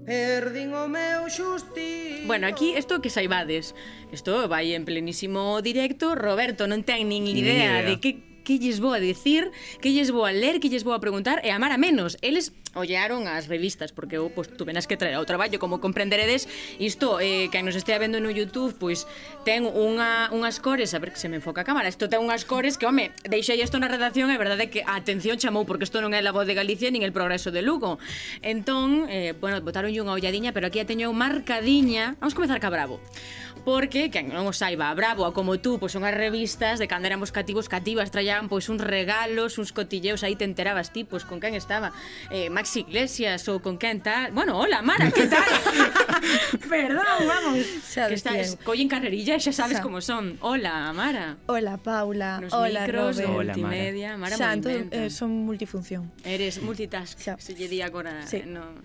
[0.09, 3.77] Perdín o meu xustiño Bueno, aquí isto que saibades
[4.09, 7.85] Isto vai en plenísimo directo Roberto non ten nin idea, idea.
[7.85, 8.11] de que
[8.49, 11.45] que lles vou a decir, que lles vou a ler, que lles vou a preguntar
[11.45, 12.17] e amar a menos.
[12.25, 15.57] Eles ollearon as revistas porque eu pois, tuve nas que traer ao traballo.
[15.57, 16.45] Como comprenderedes
[16.77, 19.09] isto eh, que nos estea vendo no Youtube pois
[19.41, 21.89] ten unha, unhas cores a ver que se me enfoca a cámara.
[21.89, 25.41] Isto ten unhas cores que home deixei isto na redacción é verdade que a atención
[25.41, 27.97] chamou porque isto non é la voz de Galicia nin el progreso de Lugo.
[28.45, 33.01] Entón eh, bueno botaron unha olladiña pero aquí a teño marcadiña vamos comezar ca Bravo.
[33.65, 36.87] Porque que non o saiba a Bravo a como tú pois son as revistas de
[36.87, 41.27] cando éramos cativos cativas traían pois uns regalos uns cotilleos aí te enterabas ti, pois
[41.27, 41.91] con quen estaba.
[42.31, 44.35] Eh, Max Iglesias ou con quen tal.
[44.35, 45.47] Bueno, hola, Mara, que tal?
[46.69, 47.63] Perdón, vamos.
[47.87, 49.83] Sabes que estás, collen carrerilla e xa sabes Sa.
[49.87, 50.35] como son.
[50.43, 51.39] Hola, Mara.
[51.47, 52.43] Hola, Paula.
[52.43, 53.31] Nos hola, micros, Robert.
[53.31, 54.19] Hola, multimedia.
[54.19, 56.11] Mara, Mara Xa, entón, eh, son multifunción.
[56.27, 57.39] Eres multitask, Xa.
[57.39, 58.27] se lle di agora.
[58.27, 58.43] Sí.
[58.43, 58.75] Eh, no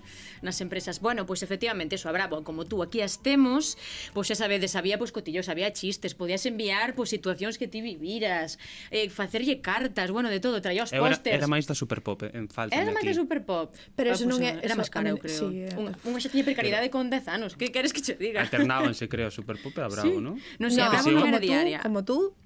[0.44, 1.00] nas empresas.
[1.00, 3.80] Bueno, pois efectivamente, eso habrá, como tú aquí as temos,
[4.12, 8.60] pois xa sabedes, había pois cotillos, había chistes, podías enviar pois situacións que ti viviras,
[8.92, 11.40] eh, facerlle cartas, bueno, de todo, traía os pósters.
[11.40, 12.76] Era, era máis da superpop, eh, en falta.
[12.76, 15.18] Era máis da super pop, pero ah, eso pues, non é, era máis caro, eu
[15.18, 15.50] creo.
[15.50, 15.80] Sí, era.
[15.80, 18.44] Un, unha xa tiña precariedade con 10 anos, que queres que che diga?
[18.44, 20.20] Alternábanse, creo, super pop e a bravo, sí.
[20.20, 20.36] non?
[20.60, 21.80] Non sei, no, bravo non era diaria.
[21.80, 22.36] Como tú,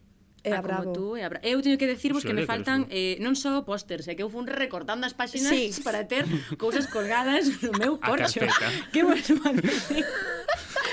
[0.49, 0.91] é ah, bravo.
[0.91, 1.41] como tú, e a bra...
[1.45, 4.49] Eu teño que decirvos que me faltan eh, non só pósters, é que eu fun
[4.49, 5.71] recortando as páxinas sí.
[5.87, 6.25] para ter
[6.57, 8.41] cousas colgadas no meu corcho.
[8.93, 9.21] que vos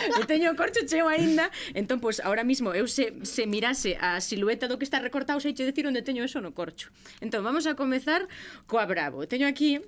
[0.06, 4.22] Eu teño o corcho cheo aínda, entón pois agora mismo eu se se mirase a
[4.22, 6.94] silueta do que está recortado, sei che dicir onde teño eso no corcho.
[7.24, 8.28] Entón vamos a comezar
[8.70, 9.26] coa Bravo.
[9.26, 9.82] Teño aquí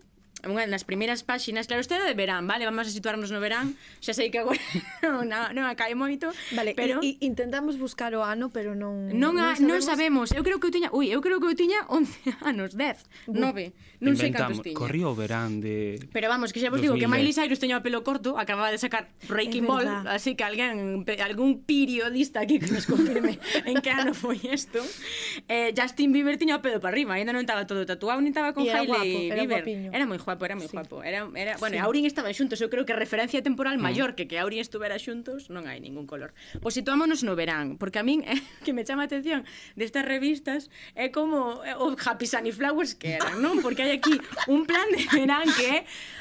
[0.45, 3.73] unha das primeiras páxinas, claro, isto é de verán, vale, vamos a situarnos no verán,
[4.03, 4.61] xa sei que agora
[5.01, 5.25] non,
[5.55, 9.57] non cae moito, vale, pero i, intentamos buscar o ano, pero non non, a, non,
[9.57, 9.65] sabemos.
[9.65, 10.27] non sabemos.
[10.35, 13.73] Eu creo que eu tiña, ui, eu creo que eu tiña 11 anos, 10, 9,
[14.03, 14.77] non sei cantos tiña.
[14.77, 17.01] Corría o verán de Pero vamos, que xa vos digo 2010.
[17.01, 21.01] que Miley Cyrus teña o pelo corto, acababa de sacar Breaking Ball, así que alguén
[21.23, 24.83] algún periodista aquí que nos confirme en que ano foi isto.
[25.49, 28.53] Eh, Justin Bieber tiña o pelo para arriba, ainda non estaba todo tatuado, nin estaba
[28.53, 29.63] con Hailey Bieber.
[29.65, 30.75] Guapo, era moi guapo, era moi sí.
[30.75, 30.99] guapo.
[30.99, 31.81] Era, era, bueno, sí.
[31.81, 33.83] Aurin estaban xuntos, eu creo que referencia temporal mm.
[33.87, 34.15] maior mm.
[34.19, 36.35] que que Aurin estuvera xuntos non hai ningún color.
[36.59, 38.35] Pois situámonos no verán, porque a min eh,
[38.67, 39.47] que me chama a atención
[39.79, 40.67] destas revistas
[40.99, 43.63] é como eh, o Happy Sunny Flowers que eran, non?
[43.63, 44.19] Porque hai aquí
[44.51, 45.77] un plan de verán que é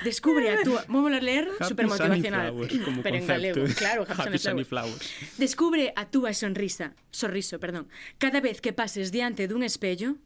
[0.06, 3.10] descubre a túa, vamos a ler super motivacional, pero concepto.
[3.10, 5.02] en galego, claro, Happy, Happy Sunny Flowers.
[5.34, 7.90] Descubre a túa sonrisa, sorriso, perdón.
[8.22, 10.20] Cada vez que pases diante dun espello,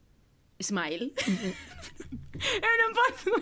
[0.60, 1.12] Smile.
[2.40, 3.32] eu non posso.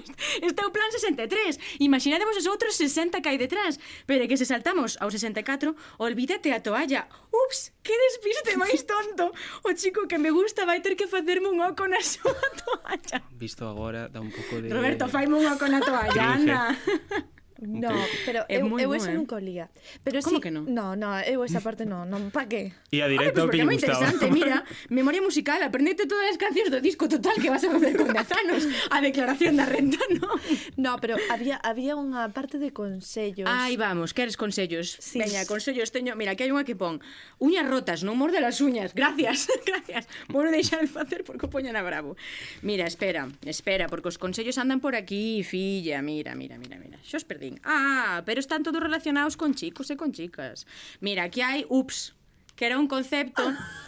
[0.42, 1.82] Este é o plan 63.
[1.82, 3.78] Imaginademos os outros 60 que hai detrás.
[4.06, 7.10] Pero é que se saltamos ao 64, olvídate a toalla.
[7.30, 9.34] Ups, que despiste máis tonto.
[9.66, 13.18] O chico que me gusta vai ter que facerme un oco na súa toalla.
[13.34, 14.70] Visto agora, dá un pouco de...
[14.70, 16.60] Roberto, faime un oco na toalla, anda.
[17.58, 17.90] No,
[18.24, 19.18] pero é eu, eu eso eh?
[19.18, 19.66] nunca lía.
[20.06, 20.70] Pero Como sí, que non?
[20.70, 22.70] No, no, eu esa parte non, non pa que?
[22.94, 23.98] E a ah, directa o que lle gustaba.
[23.98, 24.62] interesante, mira,
[24.94, 28.30] memoria musical, aprendete todas as cancións do disco total que vas a facer con 10
[28.46, 28.62] anos,
[28.94, 30.38] a declaración da renta, non?
[30.78, 33.50] No, pero había había unha parte de consellos.
[33.50, 34.94] Ai, vamos, queres consellos?
[35.02, 35.18] Sí.
[35.18, 37.02] Veña, consellos teño, mira, aquí hai unha que pon,
[37.42, 38.94] uñas rotas, non morde las uñas.
[38.94, 40.06] Gracias, gracias.
[40.30, 42.14] Vou deixar de facer porque o poñan a bravo.
[42.62, 47.02] Mira, espera, espera, porque os consellos andan por aquí, filla, mira, mira, mira, mira.
[47.02, 47.60] Xos perdí bullying.
[47.64, 50.66] Ah, pero están todos relacionados con chicos e con chicas.
[51.00, 52.14] Mira, aquí hai UPS,
[52.56, 53.42] que era un concepto,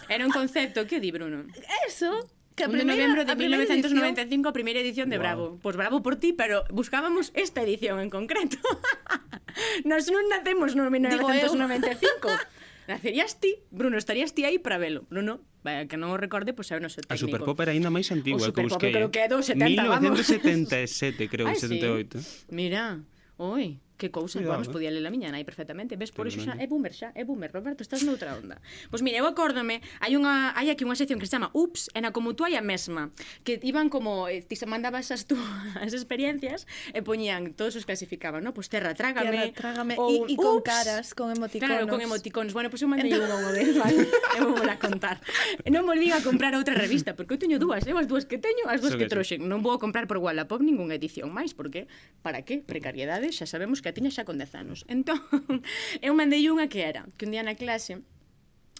[0.08, 1.44] era un concepto, que di Bruno?
[1.86, 5.22] Eso, que a primeira, 1 de novembro de 1995, a primeira edición de wow.
[5.22, 5.46] Bravo.
[5.60, 8.58] Pois pues bravo por ti, pero buscábamos esta edición en concreto.
[9.84, 12.28] Nos non nacemos no 1995.
[12.90, 15.06] Nacerías ti, Bruno, estarías ti aí para velo.
[15.10, 17.12] Bruno, Vaya, que non o recorde, pois pues, é o noso técnico.
[17.12, 18.88] A Superpop era ainda máis antiga que busquei.
[18.88, 21.28] O creo que é do 70, 1977, vamos.
[21.28, 22.16] creo, Ai, 78.
[22.16, 22.48] Sí.
[22.48, 23.04] Mira,
[23.40, 24.72] oi, que cousa, Cuidado, vamos, eh?
[24.72, 26.00] podía ler a miña nai perfectamente.
[26.00, 28.56] Ves, por iso xa é boomer xa, é boomer, Roberto, estás noutra onda.
[28.88, 32.00] Pois mira, eu acórdome, hai unha hai aquí unha sección que se chama Ups, e
[32.00, 33.12] na como tú hai a mesma,
[33.44, 36.64] que iban como eh, ti se mandabas as túas experiencias
[36.96, 38.56] e poñían, todos os clasificaban, no?
[38.56, 41.68] Pois terra trágame, terra, trágame ou e, e con ups, caras, con emoticonos.
[41.68, 42.56] Claro, con emoticonos.
[42.56, 44.08] Bueno, pois eu mandei entón unha unha vez, vale?
[44.40, 45.20] eu vou a contar.
[45.68, 48.00] Non volvín a comprar outra revista, porque eu teño dúas, eu eh?
[48.00, 49.44] as dúas que teño, as dúas que, que troxen.
[49.44, 51.84] Non vou a comprar por Wallapop ningunha edición máis, porque
[52.24, 52.64] para que?
[52.64, 54.86] Precariedade, xa sabemos que que a tiña xa con 10 anos.
[54.86, 55.18] Entón,
[56.06, 57.98] eu mandei unha que era, que un día na clase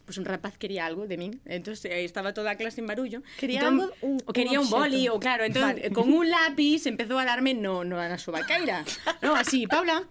[0.06, 2.86] pois pues un rapaz quería algo de min, entonces eh, estaba toda a clase en
[2.90, 3.22] barullo.
[3.38, 5.90] Quería entón, algo, un, o quería un, un boli, o claro, entón vale.
[5.94, 8.82] con un lápiz empezou a darme no, no na súa caira.
[9.22, 10.02] no, así, Paula,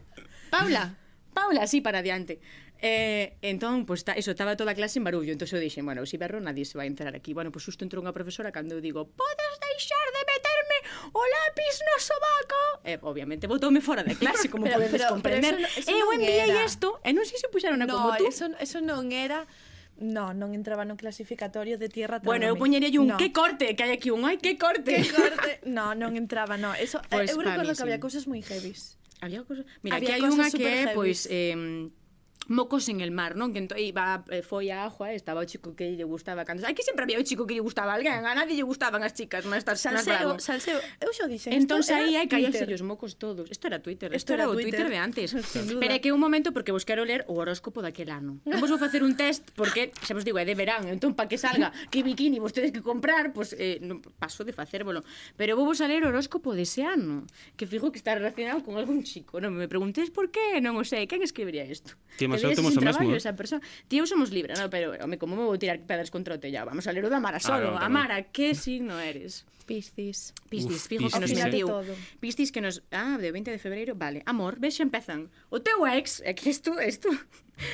[0.48, 0.96] Paula,
[1.36, 2.40] Paula, así para adiante.
[2.82, 5.84] Eh, entón, pois, pues, ta, eso, estaba toda a clase en barullo Entón eu dixen,
[5.84, 8.16] bueno, se si berro nadie se vai enterar aquí Bueno, pois pues, justo entrou unha
[8.16, 10.78] profesora cando eu digo Podes deixar de meterme
[11.12, 15.60] o lápis no sobaco eh, Obviamente botoume fora de clase, como pero, podedes pero, comprender
[15.76, 18.80] eso Eu enviei isto e non sei se puxaron a no, como tú eso, eso
[18.80, 19.44] non era
[20.00, 23.20] No, non entraba no clasificatorio de tierra Bueno, eu poñería un no.
[23.20, 24.96] que corte, que hai aquí un ai, que corte.
[24.96, 25.60] Que corte.
[25.68, 26.72] no, non entraba, no.
[26.72, 28.96] Eso pues, eu recordo que había cousas moi heavies.
[29.20, 29.68] Había cousas.
[29.84, 31.92] Mira, había aquí hai unha que é pois eh
[32.50, 33.54] mocos en el mar, non?
[33.54, 36.66] Que entón, iba, eh, foi a agua, estaba o chico que lle gustaba cando...
[36.66, 39.46] Aquí sempre había o chico que lle gustaba alguén, a nadie lle gustaban as chicas,
[39.46, 40.80] non estás Salseo, salseo.
[41.00, 41.54] Eu xo dixen.
[41.54, 43.48] Entón aí hai caíase os mocos todos.
[43.54, 44.82] Isto era Twitter, isto era, era o Twitter.
[44.82, 45.30] Twitter de antes.
[45.82, 48.42] Pero é que un momento porque vos quero ler o horóscopo daquel ano.
[48.50, 51.30] Non vos vou facer un test porque xa vos digo, é de verán, entón para
[51.30, 55.06] que salga que bikini vos tedes que comprar, pois pues, eh, non paso de facérvolo.
[55.38, 58.80] Pero vou vos a ler o horóscopo dese ano, que fijo que está relacionado con
[58.80, 59.38] algún chico.
[59.38, 61.94] Non me preguntes por qué, non o sei, quen escribiría isto?
[62.18, 63.12] Que só temos o mesmo.
[63.14, 63.60] Esa persoa.
[63.92, 64.72] Tío, somos libres, non?
[64.72, 66.72] Pero, home, como me vou tirar pedras contra o tellado?
[66.72, 67.76] Vamos a ler o da Amara solo.
[67.76, 69.46] Claro, Amara, que signo eres?
[69.70, 70.34] Piscis.
[70.50, 71.70] Piscis, Uf, fijo que nos metiu.
[72.20, 72.82] Piscis que nos...
[72.90, 74.24] Ah, de 20 de febreiro, vale.
[74.26, 75.30] Amor, vexe empezan.
[75.54, 77.14] O teu ex, é que isto, isto...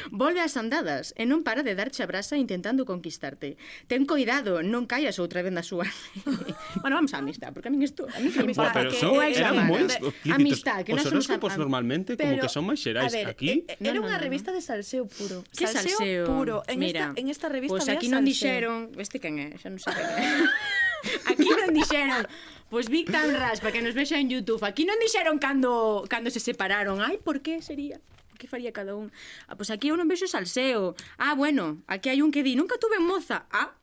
[0.10, 3.56] Volve ás andadas e non para de darche a brasa intentando conquistarte.
[3.86, 5.86] Ten cuidado, non caias outra vez na súa.
[6.82, 8.10] bueno, vamos á amistad, porque a min isto...
[8.10, 9.86] A min que importa, pero que son, eran moi
[10.34, 11.62] Amistad, que Os horóscopos a...
[11.62, 13.62] normalmente pero, como que son máis xerais ver, aquí.
[13.70, 15.46] Eh, era no, unha no, revista de salseo puro.
[15.54, 16.66] Que salseo, salseo puro.
[16.66, 18.90] En, Mira, esta, en esta revista pues aquí non dixeron...
[18.98, 20.26] Este quen é, xa non sei quen é.
[21.30, 22.24] Aquí non dixeron,
[22.70, 26.30] pois Big Tan Rush, para que nos vexa en Youtube, aquí non dixeron cando, cando
[26.30, 27.02] se separaron.
[27.02, 28.00] Ai, por que sería?
[28.36, 29.12] que faría cada un?
[29.48, 30.94] Ah, pois aquí eu non vexo salseo.
[31.16, 33.48] Ah, bueno, aquí hai un que di, nunca tuve moza.
[33.50, 33.74] Ah,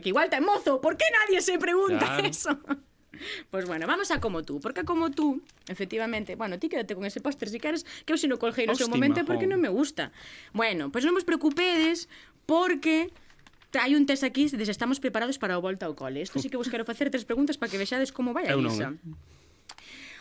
[0.00, 2.26] que igual ten mozo, por que nadie se pregunta claro.
[2.26, 2.54] eso?
[3.50, 7.20] Pois bueno, vamos a como tú, porque como tú, efectivamente, bueno, ti quédate con ese
[7.20, 9.60] póster se si queres, que eu se si no colgei no seu momento porque non
[9.60, 10.08] me gusta.
[10.56, 12.08] Bueno, pois non vos preocupedes
[12.48, 13.12] porque
[13.78, 16.24] hai un test aquí de se estamos preparados para o volta ao cole.
[16.24, 18.64] Isto sí que vos quero facer tres preguntas para que vexades como vai a Eu
[18.64, 18.90] non, Isa.
[18.90, 19.30] Eh?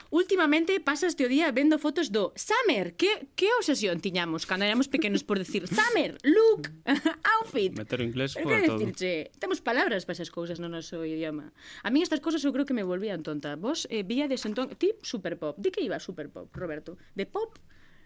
[0.10, 2.98] Últimamente pasaste o día vendo fotos do Summer.
[2.98, 6.74] Que, que obsesión tiñamos cando éramos pequenos por decir Summer, look,
[7.38, 7.78] outfit.
[7.78, 8.82] Meter o inglés fora todo.
[8.82, 11.54] Decirche, temos palabras para esas cousas no noso idioma.
[11.86, 13.54] A mí estas cousas eu creo que me volvían tonta.
[13.54, 15.54] Vos eh, vía de sentón, ti super pop.
[15.62, 16.98] Di que iba super pop, Roberto?
[17.14, 17.54] De pop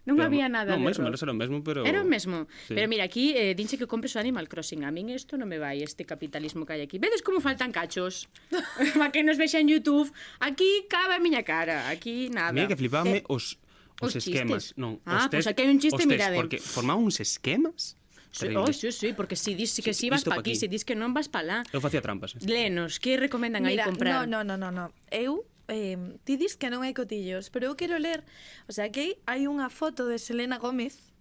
[0.04, 1.88] Non pero, había nada non, de máis ou menos era o mesmo, pero...
[1.88, 2.52] Era o mesmo.
[2.68, 2.76] Sí.
[2.76, 4.84] Pero mira, aquí eh, dinche que compres o Animal Crossing.
[4.84, 7.00] A min isto non me vai, este capitalismo que hai aquí.
[7.00, 8.28] Vedes como faltan cachos?
[9.00, 10.12] Va que nos vexa en YouTube.
[10.44, 11.88] Aquí cabe a miña cara.
[11.88, 12.52] Aquí nada.
[12.52, 13.56] Mira que flipame eh, os,
[14.04, 14.76] os, os esquemas.
[14.76, 14.82] Chistes.
[14.82, 16.36] Non, ah, pois pues aquí hai un chiste, mirade.
[16.36, 17.96] Porque formaban uns esquemas
[18.34, 20.56] Sí, Oh, sí, sí, porque si dis que si sí, vas pa aquí, pa aquí,
[20.56, 21.62] si dis que non vas pa lá.
[21.70, 22.34] Eu facía trampas.
[22.34, 22.50] Eh.
[22.50, 24.26] Lenos, que recomendan aí comprar?
[24.26, 24.90] No, No, no, no, no.
[25.14, 28.24] Eu eh, ti dis que non hai cotillos, pero eu quero ler,
[28.68, 31.14] o sea, que hai unha foto de Selena Gómez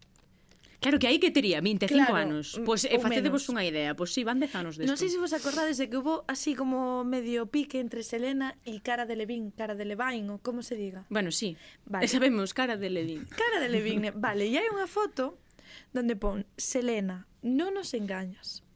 [0.82, 2.58] Claro que aí que tería 25 claro, anos.
[2.58, 4.90] Mm, pois eh, pues, facedevos unha idea, pois pues, si sí, van 10 anos desto.
[4.90, 8.82] Non sei se vos acordades de que hubo así como medio pique entre Selena e
[8.82, 11.06] Cara de Levin, Cara de Levain ou como se diga.
[11.06, 11.54] Bueno, sí.
[11.86, 12.10] Vale.
[12.10, 13.22] Sabemos Cara de Levin.
[13.30, 14.10] Cara de Levine.
[14.10, 15.38] Eh, vale, e hai unha foto
[15.94, 18.66] donde pon Selena, non nos engañas.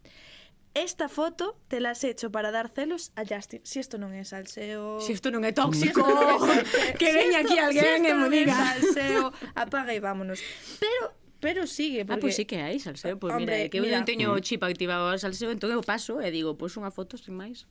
[0.76, 3.64] Esta foto te la has hecho para dar celos a Justin.
[3.64, 5.00] Si isto non é salseo...
[5.00, 6.04] Si isto non é tóxico...
[7.00, 8.52] que veña si aquí alguén si e me diga.
[8.52, 10.44] salseo, apaga e vámonos.
[10.76, 12.20] Pero Pero sigue, ah, porque...
[12.20, 14.36] Ah, pois pues sí que hai salseo, pois pues Hombre, mira, que eu non teño
[14.36, 17.40] o chip activado ao salseo, entón eu paso e digo, pois pues unha foto sin
[17.40, 17.64] máis.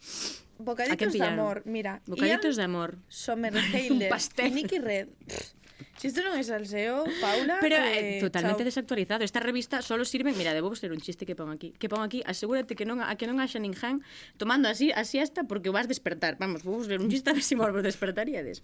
[0.58, 2.02] Bocaditos de amor, mira.
[2.06, 2.98] Bocaditos Ian de amor.
[3.08, 5.08] Somerhalder, Nicky Red.
[5.96, 7.60] Si isto non é salseo, Paula...
[7.64, 8.72] Pero eh, eh, totalmente chao.
[8.72, 9.24] desactualizado.
[9.24, 10.36] Esta revista solo sirve...
[10.36, 11.72] Mira, debo ser un chiste que pon aquí.
[11.80, 14.04] Que pon aquí, asegúrate que non, a que non haxa ninguén
[14.36, 16.36] tomando así así hasta porque vas despertar.
[16.36, 18.60] Vamos, vou ser un chiste a ver se si vos despertaríades.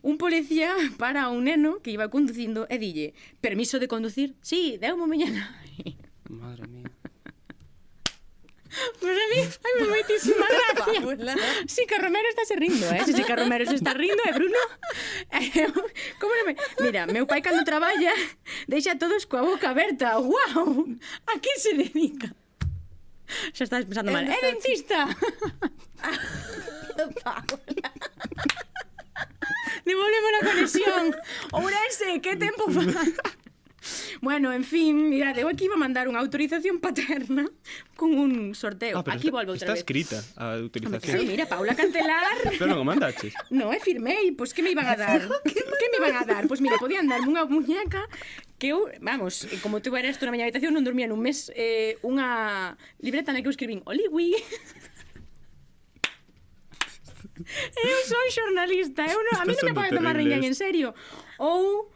[0.00, 3.06] Un policía para un neno que iba conducindo e eh, dille,
[3.44, 4.32] permiso de conducir?
[4.40, 5.52] Sí, deu mo mañana.
[6.32, 6.88] Madre mía.
[9.00, 11.00] Pues a mí, ai, me moitísima gracia.
[11.68, 13.02] Sí, que Romero está se rindo, eh?
[13.04, 14.58] Sí, que Romero se está rindo, e eh, Bruno...
[15.34, 15.66] Eh,
[16.20, 16.54] como non me...
[16.80, 18.12] Mira, meu pai cando traballa
[18.66, 20.18] deixa todos coa boca aberta.
[20.18, 20.86] Wow!
[21.26, 22.30] A que se dedica?
[23.54, 24.24] Xa estás pensando mal.
[24.26, 25.08] É ¿eh, dentista!
[29.84, 31.04] Devolvemos a conexión.
[31.52, 32.82] Ourense, que tempo fa?
[34.20, 37.48] bueno, en fin, mirade, eu aquí iba a mandar unha autorización paterna
[37.94, 39.00] con un sorteo.
[39.00, 39.80] Ah, aquí volvo outra vez.
[39.80, 41.20] Está escrita a autorización.
[41.20, 42.36] Sí, mira, Paula Cantelar.
[42.58, 43.34] Pero non o mandaches.
[43.52, 45.20] No, e firmei, pois pues, que me iban a dar?
[45.80, 46.48] que me iban a dar?
[46.48, 48.06] Pois pues, mira, podían darme unha muñeca
[48.58, 51.52] que eu, vamos, eh, como tú eras tú na miña habitación, non dormía nun mes
[51.52, 54.32] eh, unha libreta na que eu escribín Oliwi.
[57.84, 60.94] eu son xornalista, eu non, a mí non me pode tomar riñan en serio.
[61.36, 61.90] Ou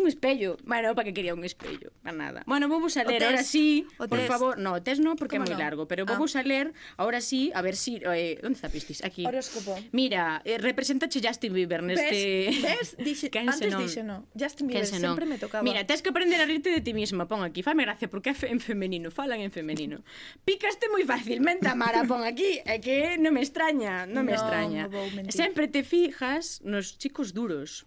[0.00, 0.56] Un espello.
[0.64, 2.42] Bueno, para que quería un espello, para nada.
[2.46, 4.30] Bueno, vamos a ler ahora sí, o por test.
[4.32, 4.58] favor.
[4.58, 5.60] No, tes no, porque é moi no?
[5.60, 6.12] largo, pero ah.
[6.16, 9.04] vamos a ler ahora sí, a ver si eh, onde está pistis?
[9.04, 9.28] Aquí.
[9.28, 9.76] Horóscopo.
[9.92, 14.24] Mira, eh, representache Justin Bieber neste Ves, dixe, antes dixe no.
[14.32, 15.12] Justin Bieber Kensenon.
[15.12, 15.60] sempre me tocaba.
[15.60, 17.60] Mira, tes que aprender a rirte de ti misma, pon aquí.
[17.60, 20.00] Fame gracia porque é en femenino, falan en femenino.
[20.48, 24.88] Picaste moi facilmente, Amara, pon aquí, é que non me extraña, non me no, extraña.
[25.28, 27.84] Sempre te fijas nos chicos duros.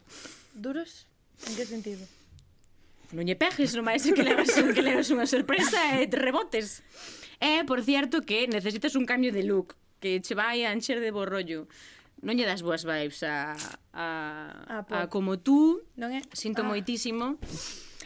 [0.53, 1.09] Duros?
[1.48, 2.04] En que sentido?
[3.14, 6.82] Non lle pegues, non máis que levas, un, que levas unha sorpresa e te rebotes.
[7.38, 11.14] E, por cierto, que necesitas un cambio de look, que che vai a encher de
[11.14, 11.70] borrollo.
[12.26, 13.54] Non lle das boas vibes a,
[13.94, 14.06] a,
[14.66, 15.84] a, a como tú.
[16.00, 16.26] Non é?
[16.34, 16.68] Sinto ah.
[16.68, 17.38] moitísimo.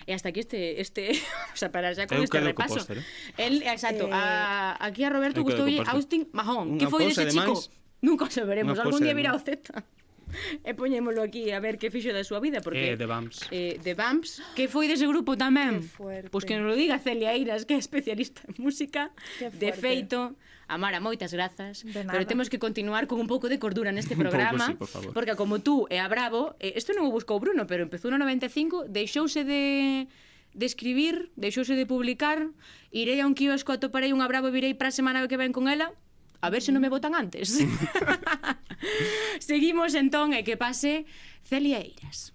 [0.07, 1.15] E hasta aquí este este,
[1.53, 2.81] o sea, para xa con Eu este repaso.
[2.81, 2.99] Póster.
[3.39, 4.15] El exacto, eh...
[4.15, 6.75] a, aquí a Roberto gustoulle Austin Mahon.
[6.75, 7.55] Que foi dese chico?
[8.01, 9.71] Nunca o saberemos, algún día virá o Z
[10.63, 13.37] e poñémolo aquí a ver que fixo da súa vida porque eh, The Bumps.
[13.51, 15.83] Eh, The Bumps, que foi dese grupo tamén.
[16.29, 19.11] Pois que nos lo diga Celia Eiras, que é especialista en música.
[19.39, 20.35] De feito,
[20.67, 24.75] Amara, moitas grazas, pero temos que continuar con un pouco de cordura neste programa, un
[24.75, 25.11] pouco, sí, por favor.
[25.15, 28.19] porque como tú e a Bravo, isto eh, non o buscou Bruno, pero empezou no
[28.19, 30.11] 95, deixouse de
[30.57, 32.49] de escribir, deixouse de publicar,
[32.91, 35.71] irei a un kiosco, atoparei unha Bravo, e virei para a semana que ven con
[35.71, 35.93] ela,
[36.41, 37.61] a ver se non me votan antes.
[39.39, 41.05] Seguimos entón e que pase
[41.43, 42.33] Celia Eiras.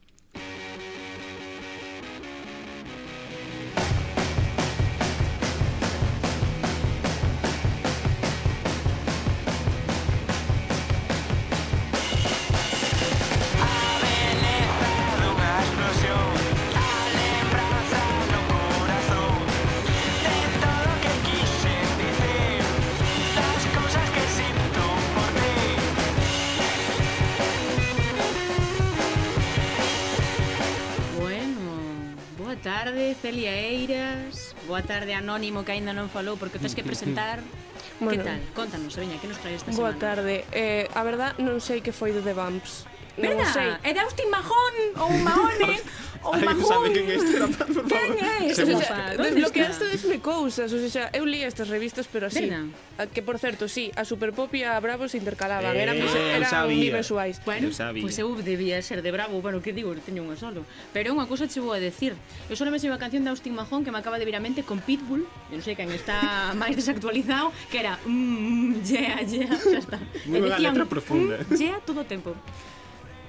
[32.62, 34.54] tarde, Celia Eiras.
[34.66, 37.42] Boa tarde, Anónimo, que aínda non falou porque tens que presentar.
[37.98, 38.40] bueno, que tal?
[38.54, 39.98] Contanos, veña, que nos traes esta Boa semana?
[39.98, 40.34] Boa tarde.
[40.54, 42.86] Eh, a verdad non sei que foi do The Bumps.
[43.20, 43.52] Non Verdad?
[43.52, 43.68] sei.
[43.84, 45.76] É de Agustín Majón ou Mahone
[46.22, 46.64] ou Ai, Majón.
[46.64, 48.16] sabe quen este era tan por favor.
[48.16, 48.54] É?
[48.54, 52.46] Se O sea, cousas, o sea, eu li estas revistas, pero así.
[52.48, 52.72] Verdad?
[52.96, 56.06] A Que por certo, sí, a Superpop e a Bravo se intercalaban, Eh, eran eu
[56.08, 56.72] eran sabía.
[56.78, 57.36] universuais.
[57.44, 58.00] Bueno, Eu sabía.
[58.06, 60.64] pois eu debía ser de bravo, bueno, que digo, teño unha solo.
[60.94, 62.14] Pero unha cousa che vou a decir.
[62.48, 64.42] Eu só me sei unha canción de Austin Majón que me acaba de vir a
[64.44, 66.16] mente con Pitbull, eu non sei quen está
[66.56, 69.98] máis desactualizado, que era mm, mm, yeah, yeah, xa está.
[70.24, 71.42] Moi E buena letra profunda.
[71.44, 72.32] Mm, yeah, todo o tempo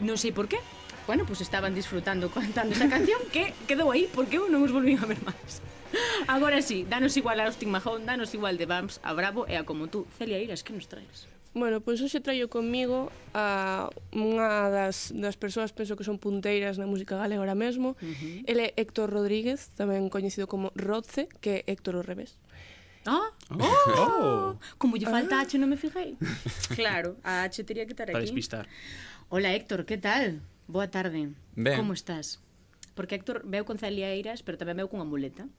[0.03, 0.59] non sei por qué,
[1.07, 4.99] bueno, pues estaban disfrutando cantando esa canción que quedou aí porque eu non os volvín
[4.99, 5.63] a ver máis.
[6.27, 9.63] Agora sí, danos igual a Austin Mahon, danos igual de Bams, a Bravo e a
[9.63, 10.07] como tú.
[10.17, 11.29] Celia Iras, que nos traes?
[11.53, 16.89] Bueno, pois hoxe traio comigo a unha das, das persoas, penso que son punteiras na
[16.89, 17.93] música galega ahora mesmo.
[18.01, 18.49] Uh -huh.
[18.49, 22.41] Ele é Héctor Rodríguez, tamén coñecido como Rodce, que é Héctor ao revés.
[23.05, 23.59] Ah, ah.
[23.59, 24.55] oh.
[24.57, 24.59] oh.
[24.81, 25.45] Como lle falta ah.
[25.45, 26.17] H, non me fijei.
[26.79, 28.17] Claro, a H teria que estar aquí.
[28.17, 28.65] Para despistar.
[29.33, 30.43] Ola Héctor, que tal?
[30.67, 31.29] Boa tarde.
[31.55, 31.75] Ben.
[31.75, 32.39] Como estás?
[32.93, 35.49] Porque Héctor veu con celieiras, pero tamén veu cunha muleta.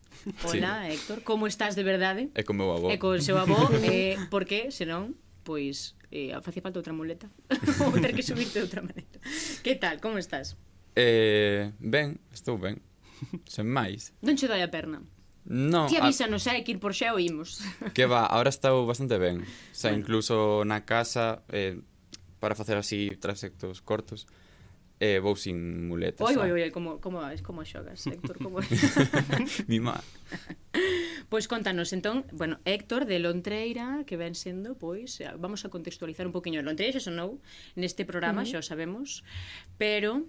[0.46, 0.94] Ola, sí.
[0.94, 2.30] Héctor, como estás de verdade?
[2.38, 2.86] É con meu avó.
[2.86, 7.26] É con seu avó, eh, porque, senón, pois, eh, facía falta outra muleta.
[7.90, 9.18] Ou ter que subirte de outra maneira.
[9.66, 10.54] Que tal, como estás?
[10.94, 12.78] Eh, ben, estou ben.
[13.50, 14.14] Sen máis.
[14.22, 15.02] Non che dai a perna?
[15.50, 16.54] No, Ti avísanos, a...
[16.54, 17.58] sei que ir por xa oímos.
[17.90, 19.42] Que va, ahora estou bastante ben.
[19.42, 20.06] O sea, bueno.
[20.06, 21.82] incluso na casa eh,
[22.44, 24.28] para facer así trasectos cortos
[25.00, 26.20] e eh, vou sin muletas.
[26.20, 28.60] Oi, oi, oi, como, como, es como xogas, Héctor, como...
[29.66, 29.96] Mi má.
[31.32, 36.28] Pois contanos, entón, bueno, Héctor de Lontreira, que ven sendo, pois, eh, vamos a contextualizar
[36.28, 36.60] un poquinho.
[36.60, 37.40] Lontreira xa sonou
[37.80, 38.60] neste programa, uh -huh.
[38.60, 39.24] xa o sabemos,
[39.80, 40.28] pero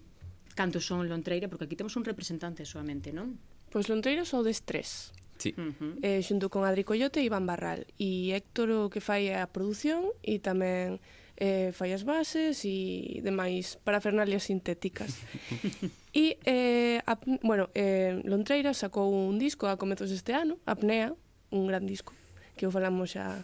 [0.55, 1.51] cantos son Lontreira?
[1.51, 3.35] Porque aquí temos un representante solamente, non?
[3.75, 5.11] Pois Lontreira sou des tres.
[5.35, 5.51] Sí.
[5.59, 5.93] Uh -huh.
[5.99, 7.83] eh, xunto con Adri Coyote e Iván Barral.
[7.99, 11.03] E Héctor o que fai a produción e tamén
[11.37, 15.19] eh, fallas bases e demais parafernalias sintéticas.
[16.13, 21.11] e, eh, ap, bueno, eh, Lontreira sacou un disco a comezos deste ano, Apnea,
[21.51, 22.15] un gran disco,
[22.55, 23.43] que o falamos xa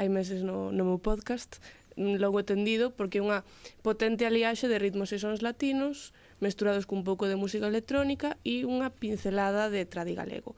[0.00, 1.60] hai meses no, no meu podcast,
[1.96, 3.44] logo tendido, porque é unha
[3.84, 8.88] potente aliaxe de ritmos e sons latinos, mesturados cun pouco de música electrónica e unha
[8.88, 10.56] pincelada de tradi galego.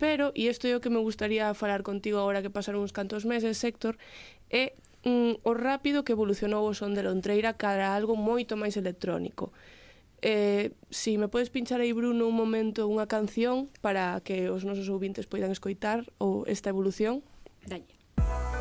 [0.00, 3.28] Pero, e isto é o que me gustaría falar contigo agora que pasaron uns cantos
[3.28, 4.00] meses, Héctor,
[4.48, 4.72] é
[5.04, 9.52] mm, o rápido que evolucionou o son de Lontreira cara a algo moito máis electrónico.
[10.22, 14.90] Eh, si me podes pinchar aí, Bruno, un momento unha canción para que os nosos
[14.90, 17.22] ouvintes poidan escoitar ou esta evolución.
[17.66, 17.86] Dalle.
[18.18, 18.57] Dalle.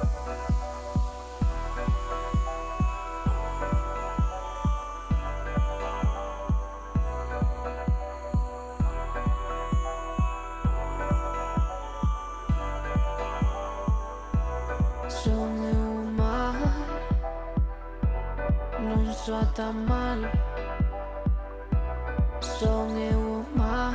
[19.28, 20.20] soa tan mal
[22.40, 23.94] Son eu o mar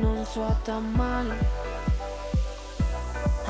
[0.00, 1.28] Non soa tan mal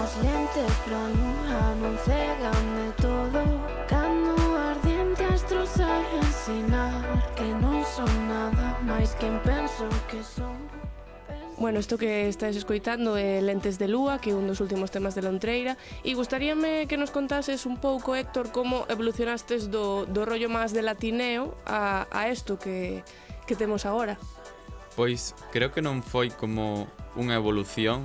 [0.02, 3.40] As lentes pra nunha non cegan de todo.
[3.86, 4.34] Cando
[4.70, 6.98] ardiente astro sai ensinar
[7.36, 10.85] Que non son nada máis que penso que son.
[11.58, 15.16] Bueno, isto que estáis escoitando é Lentes de Lúa, que é un dos últimos temas
[15.16, 20.52] de Lontreira, e gustaríame que nos contases un pouco, Héctor, como evolucionastes do, do rollo
[20.52, 23.00] máis de latineo a, a isto que,
[23.48, 24.20] que temos agora.
[25.00, 28.04] Pois creo que non foi como unha evolución,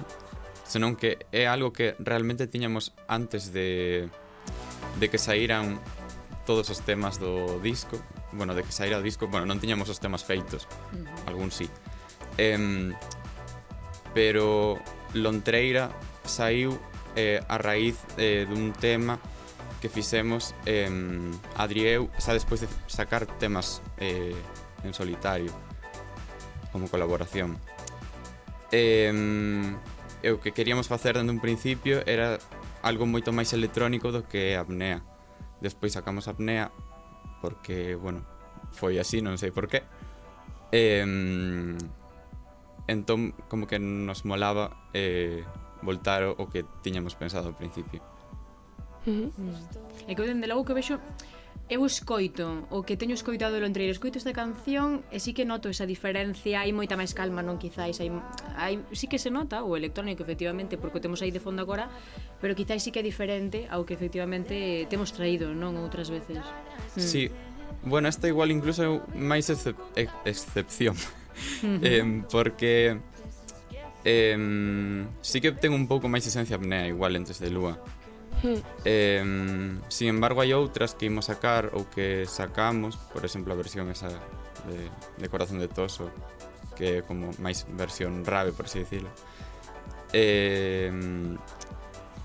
[0.64, 4.08] senón que é algo que realmente tiñamos antes de,
[4.95, 5.76] de que saíran
[6.47, 7.99] todos os temas do disco,
[8.32, 11.28] bueno, de que saíra o disco, bueno, non tiñamos os temas feitos, uh -huh.
[11.28, 11.68] algún sí.
[12.39, 12.95] Eh,
[14.14, 14.80] pero
[15.14, 15.91] Lontreira
[16.24, 16.80] saiu
[17.16, 19.20] eh, a raíz eh, dun tema
[19.82, 20.88] que fixemos eh,
[21.57, 24.38] Adrieu, xa despois de sacar temas eh,
[24.84, 25.51] en solitario
[26.72, 27.57] como colaboración.
[28.72, 29.12] Eh,
[30.22, 32.38] o que queríamos facer dende un principio era
[32.86, 35.01] algo moito máis electrónico do que apnea.
[35.59, 36.70] Despois sacamos apnea
[37.41, 38.22] porque, bueno,
[38.72, 39.82] foi así, non sei por qué.
[40.72, 41.03] Eh,
[42.92, 45.48] Entón, como que nos molaba eh,
[45.82, 48.04] voltar o que tiñamos pensado ao principio.
[49.08, 50.12] Uh -huh.
[50.12, 51.00] E que dende logo que vexo
[51.72, 55.72] eu escoito o que teño escoitado do Londreiro, escoito esta canción e sí que noto
[55.72, 58.12] esa diferencia, hai moita máis calma, non quizáis, hai,
[58.60, 61.88] hai sí que se nota o electrónico efectivamente porque o temos aí de fondo agora,
[62.44, 66.44] pero quizáis sí que é diferente ao que efectivamente temos traído, non outras veces.
[66.44, 67.00] Mm.
[67.00, 67.32] Sí.
[67.88, 69.80] Bueno, esta igual incluso é máis excep
[70.28, 71.00] excepción.
[71.64, 73.00] eh, porque
[74.04, 77.78] eh, sí que ten un pouco máis esencia apnea igual entre de lúa.
[78.42, 78.58] Hmm.
[78.86, 79.22] eh,
[79.94, 84.10] sin embargo, hai outras que imos sacar ou que sacamos, por exemplo, a versión esa
[84.66, 84.90] de,
[85.22, 86.10] de Corazón de Toso,
[86.74, 89.14] que é como máis versión rave, por así dicilo.
[90.14, 90.90] Eh,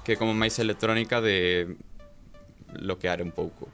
[0.06, 1.76] que é como máis electrónica de
[2.80, 3.68] bloquear un pouco.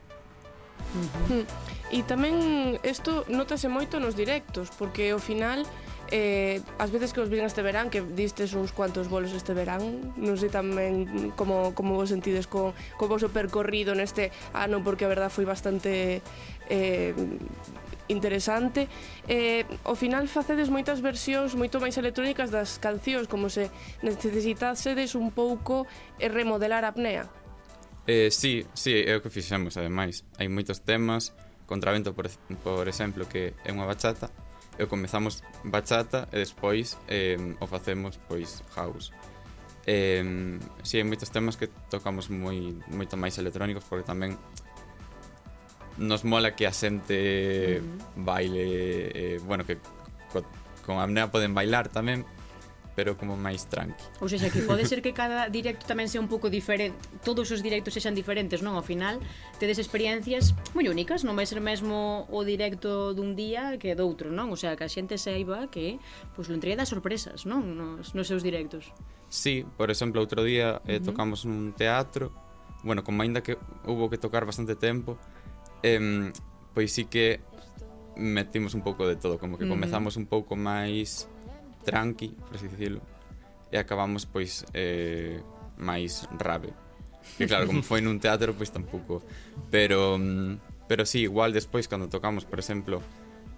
[0.93, 1.45] Uh -huh.
[1.93, 5.69] E tamén isto notase moito nos directos, porque ao final
[6.13, 10.13] eh, as veces que os vin este verán que distes uns cuantos bolos este verán
[10.21, 15.11] non sei tamén como, como vos sentides co, co vosso percorrido neste ano porque a
[15.11, 16.21] verdad foi bastante
[16.69, 17.17] eh,
[18.13, 18.93] interesante
[19.25, 23.73] eh, ao final facedes moitas versións moito máis electrónicas das cancións como se
[24.05, 25.89] necesitasedes un pouco
[26.21, 27.25] remodelar a apnea
[28.07, 30.27] Eh, sí, sí, é o que fixemos, ademais.
[30.39, 31.31] Hai moitos temas,
[31.73, 32.29] Contravento, por,
[32.63, 34.29] por exemplo, que é unha bachata,
[34.77, 39.09] e comezamos bachata e despois eh, o facemos pois house.
[39.89, 40.21] Eh,
[40.85, 44.37] si sí, hai moitos temas que tocamos moi moito máis electrónicos porque tamén
[45.97, 48.21] nos mola que a xente uh -huh.
[48.21, 48.65] baile,
[49.17, 49.81] eh, bueno, que
[50.29, 50.45] co,
[50.85, 52.29] con apnea poden bailar tamén,
[52.95, 54.05] pero como máis tranqui.
[54.21, 57.65] Ou seja, que pode ser que cada directo tamén sea un pouco diferente, todos os
[57.65, 58.77] directos sexan diferentes, non?
[58.77, 59.21] Ao final,
[59.57, 64.53] tedes experiencias moi únicas, non vai ser mesmo o directo dun día que doutro, non?
[64.53, 65.97] O sea, que a xente saiba que
[66.37, 67.77] pois lo entrega das sorpresas, non?
[67.77, 68.93] Nos, nos seus directos.
[69.33, 72.29] Sí, por exemplo, outro día eh, tocamos nun teatro,
[72.85, 73.57] bueno, como aínda que
[73.89, 75.17] houve que tocar bastante tempo,
[75.81, 76.29] eh,
[76.77, 77.41] pois sí que
[78.17, 81.29] metimos un pouco de todo, como que comezamos un pouco máis
[81.85, 83.03] tranqui, por así dicirlo,
[83.71, 85.43] e acabamos pois eh,
[85.79, 86.73] máis rave.
[87.39, 89.23] Que claro, como foi nun teatro, pois tampouco.
[89.71, 93.01] Pero mm, pero sí, igual despois cando tocamos, por exemplo,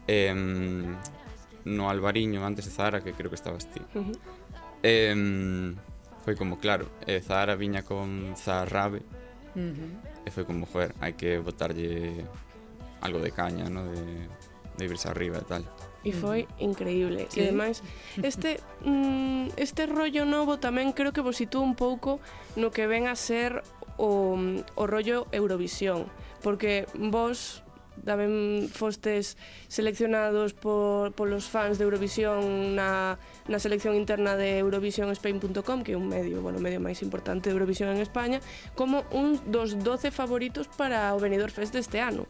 [0.07, 0.33] eh,
[1.65, 3.81] no Albariño antes de Zara, que creo que estabas ti.
[3.95, 4.17] Uh -huh.
[4.83, 5.75] eh,
[6.25, 9.03] foi como claro, eh, Zara viña con Zarrabe.
[9.57, 9.91] Uh -huh.
[10.25, 12.25] E foi como, joder, hai que botarlle
[13.05, 13.85] algo de caña, ¿no?
[13.85, 14.29] De,
[14.79, 15.63] de irse arriba e tal
[16.05, 17.27] e foi increíble.
[17.33, 17.41] Sí.
[17.41, 17.81] E ademais,
[18.21, 22.21] este mm, este rollo novo tamén creo que vos sitúa un pouco
[22.55, 23.65] no que ven a ser
[23.97, 24.37] o,
[24.77, 26.07] o rollo Eurovisión,
[26.45, 27.65] porque vos
[28.03, 29.39] tamén fostes
[29.71, 36.11] seleccionados por, polos fans de Eurovisión na, na selección interna de eurovisionSpain.com, que é un
[36.11, 38.43] medio, bueno, medio máis importante de Eurovisión en España,
[38.75, 42.27] como un dos 12 favoritos para o Benidorm Fest deste ano.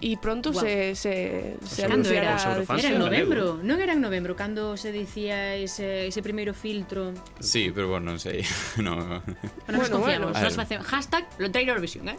[0.00, 0.62] E pronto wow.
[0.62, 5.58] se, se, se cando era, era en novembro non era en novembro cando se dicía
[5.58, 7.10] ese, ese primeiro filtro
[7.42, 8.46] Sí, pero bueno, non sei
[8.78, 8.94] no.
[8.94, 9.26] Bueno,
[9.66, 10.46] bueno, nos confiamos, bueno.
[10.46, 12.18] nos facemos hashtag Lontreiro Eurovisión eh?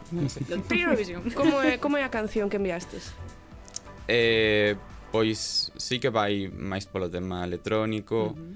[0.52, 3.16] Lontreiro Eurovisión como, é, como é a canción que enviastes?
[4.12, 4.76] Eh,
[5.08, 8.52] pois sí que vai máis polo tema electrónico uh -huh.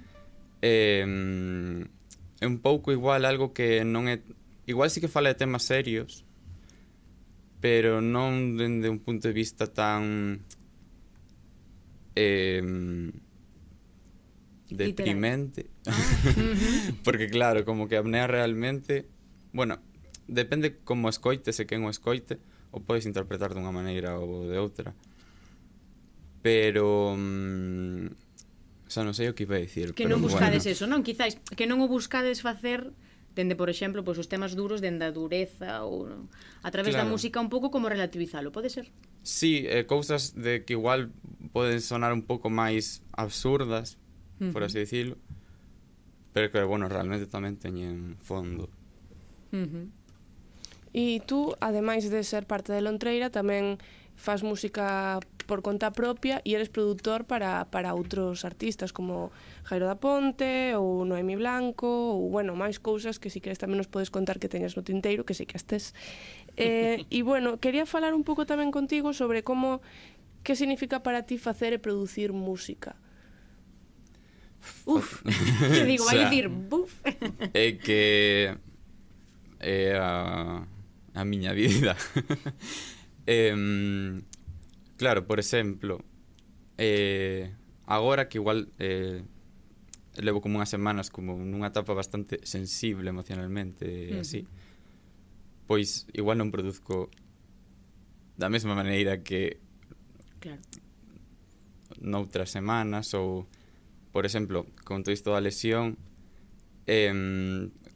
[0.60, 1.04] eh,
[2.40, 4.20] é un pouco igual algo que non é
[4.68, 6.28] igual sí que fala de temas serios
[7.64, 10.44] pero non dende un punto de vista tan
[12.12, 12.60] eh,
[14.68, 15.72] deprimente.
[15.88, 15.96] Ah.
[17.08, 19.08] Porque claro, como que apnea realmente
[19.56, 19.80] bueno,
[20.28, 22.36] depende como escoites e quen o escoite
[22.68, 24.92] o podes interpretar dunha maneira ou de outra.
[26.44, 28.12] Pero mm,
[28.92, 30.76] xa non sei o que iba a dicir que non buscades bueno.
[30.76, 31.00] eso, non?
[31.00, 32.92] quizáis que non o buscades facer
[33.34, 36.06] dende, por exemplo, pois, os temas duros dende a dureza ou
[36.62, 37.06] a través claro.
[37.06, 38.88] da música un pouco como relativizalo, pode ser?
[39.26, 41.10] Sí, eh, cousas de que igual
[41.52, 43.98] poden sonar un pouco máis absurdas,
[44.38, 44.66] por uh -huh.
[44.70, 45.18] así dicilo,
[46.32, 48.70] pero que, bueno, realmente tamén teñen fondo.
[49.50, 49.86] Uh -huh.
[50.94, 53.82] E tú, ademais de ser parte de Lontreira, tamén
[54.16, 59.30] fas música por conta propia e eres produtor para, para outros artistas como
[59.68, 63.90] Jairo da Ponte ou Noemi Blanco ou, bueno, máis cousas que si queres tamén nos
[63.90, 65.92] podes contar que teñas no tinteiro, que si que estes.
[66.56, 69.84] Eh, e, bueno, quería falar un pouco tamén contigo sobre como
[70.44, 72.96] que significa para ti facer e producir música.
[74.88, 75.20] Uf,
[75.72, 76.92] que digo, vai o sea, dicir buf.
[77.52, 78.52] É que
[79.60, 80.64] é a,
[81.12, 81.96] a miña vida.
[83.26, 84.22] Eh,
[84.96, 86.04] claro, por exemplo,
[86.78, 87.54] eh,
[87.86, 89.22] agora que igual eh,
[90.16, 94.22] levo como unhas semanas como nunha etapa bastante sensible emocionalmente e mm.
[94.22, 94.40] así,
[95.66, 97.10] pois igual non produzco
[98.38, 99.58] da mesma maneira que
[100.38, 100.62] claro.
[101.98, 103.50] noutras semanas ou,
[104.14, 105.98] por exemplo, con todo isto da lesión,
[106.86, 107.10] eh,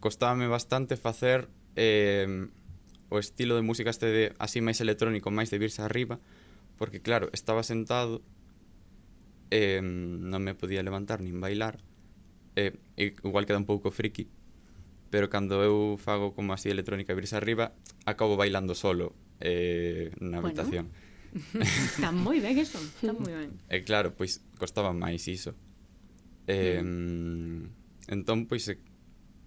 [0.02, 1.46] costábame bastante facer
[1.78, 2.50] eh,
[3.08, 6.20] o estilo de música este de así máis electrónico, máis de virse arriba,
[6.76, 8.20] porque claro, estaba sentado
[9.50, 11.80] eh, non me podía levantar nin bailar
[12.56, 14.28] eh, igual queda un pouco friki
[15.08, 17.72] pero cando eu fago como así electrónica virse arriba,
[18.04, 21.06] acabo bailando solo eh, na habitación bueno.
[21.60, 23.52] Está moi ben eso, está moi ben.
[23.68, 25.52] E eh, claro, pois costaba máis iso.
[26.48, 28.08] Eh, mm.
[28.08, 28.80] entón pois eh,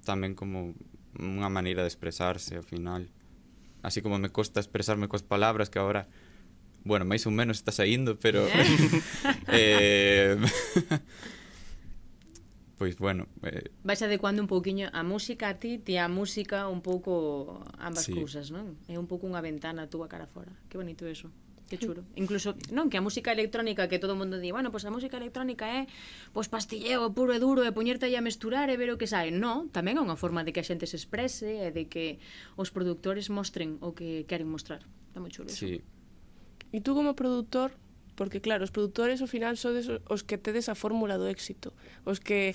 [0.06, 0.78] tamén como
[1.18, 3.10] unha maneira de expresarse ao final
[3.82, 6.08] así como me costa expresarme coas palabras que agora
[6.84, 8.46] bueno, máis ou menos está saindo, pero
[9.54, 10.38] eh,
[12.82, 16.82] pois bueno, eh vais adecuando un pouquiño a música a ti, ti a música un
[16.82, 18.14] pouco ambas sí.
[18.18, 18.78] cousas, non?
[18.90, 20.50] É un pouco unha ventana túa cara fora.
[20.70, 21.30] Que bonito eso.
[21.72, 22.04] Que chulo.
[22.20, 24.96] Incluso, non, que a música electrónica que todo o mundo di, bueno, pois pues a
[24.96, 25.88] música electrónica é
[26.36, 29.32] pois pastilleo puro e duro e poñerte aí a mesturar e ver o que sae.
[29.32, 32.20] Non, tamén é unha forma de que a xente se exprese e de que
[32.60, 34.84] os productores mostren o que queren mostrar.
[34.84, 35.64] Está moi chulo eso.
[35.64, 35.80] Sí.
[36.76, 37.72] E tú como produtor,
[38.20, 41.72] porque claro, os produtores ao final sodes os que tedes a fórmula do éxito,
[42.04, 42.52] os que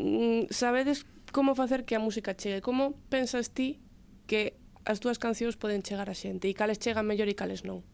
[0.00, 3.84] mm, sabedes como facer que a música chegue, como pensas ti
[4.24, 4.56] que
[4.88, 7.84] as túas cancións poden chegar a xente e cales chegan mellor e cales non?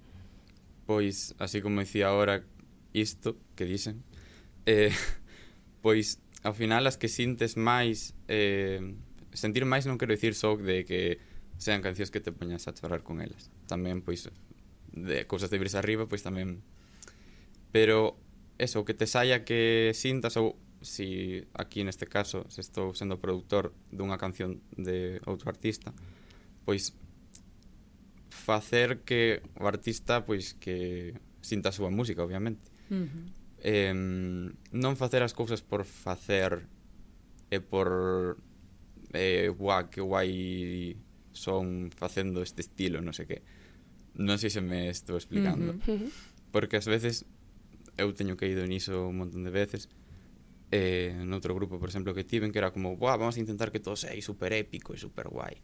[0.87, 2.45] pois, así como dicía agora
[2.93, 4.03] isto que dicen,
[4.66, 4.93] eh,
[5.80, 8.14] pois, ao final, as que sintes máis...
[8.28, 8.80] Eh,
[9.33, 11.16] sentir máis non quero dicir só de que
[11.57, 13.49] sean cancións que te poñas a chorar con elas.
[13.64, 14.28] Tamén, pois,
[14.93, 16.61] de cousas de virse arriba, pois tamén...
[17.72, 18.20] Pero,
[18.59, 23.70] eso, que te saia que sintas ou si aquí neste caso se estou sendo produtor
[23.89, 25.95] dunha canción de outro artista,
[26.66, 26.93] pois
[28.43, 32.66] facer que o artista pois que sinta a súa música, obviamente.
[32.90, 33.24] Uh -huh.
[33.62, 33.95] eh,
[34.74, 36.66] non facer as cousas por facer
[37.55, 38.36] e por
[39.14, 40.99] eh, guá, que guai
[41.30, 43.38] son facendo este estilo, non sei que.
[44.18, 45.78] Non sei se me estou explicando.
[45.78, 46.11] Uh -huh.
[46.51, 47.24] Porque ás veces
[47.95, 49.86] eu teño caído niso un montón de veces
[50.72, 53.80] eh, noutro grupo, por exemplo, que tiven que era como, Buah, vamos a intentar que
[53.80, 55.61] todo sea super épico e super guai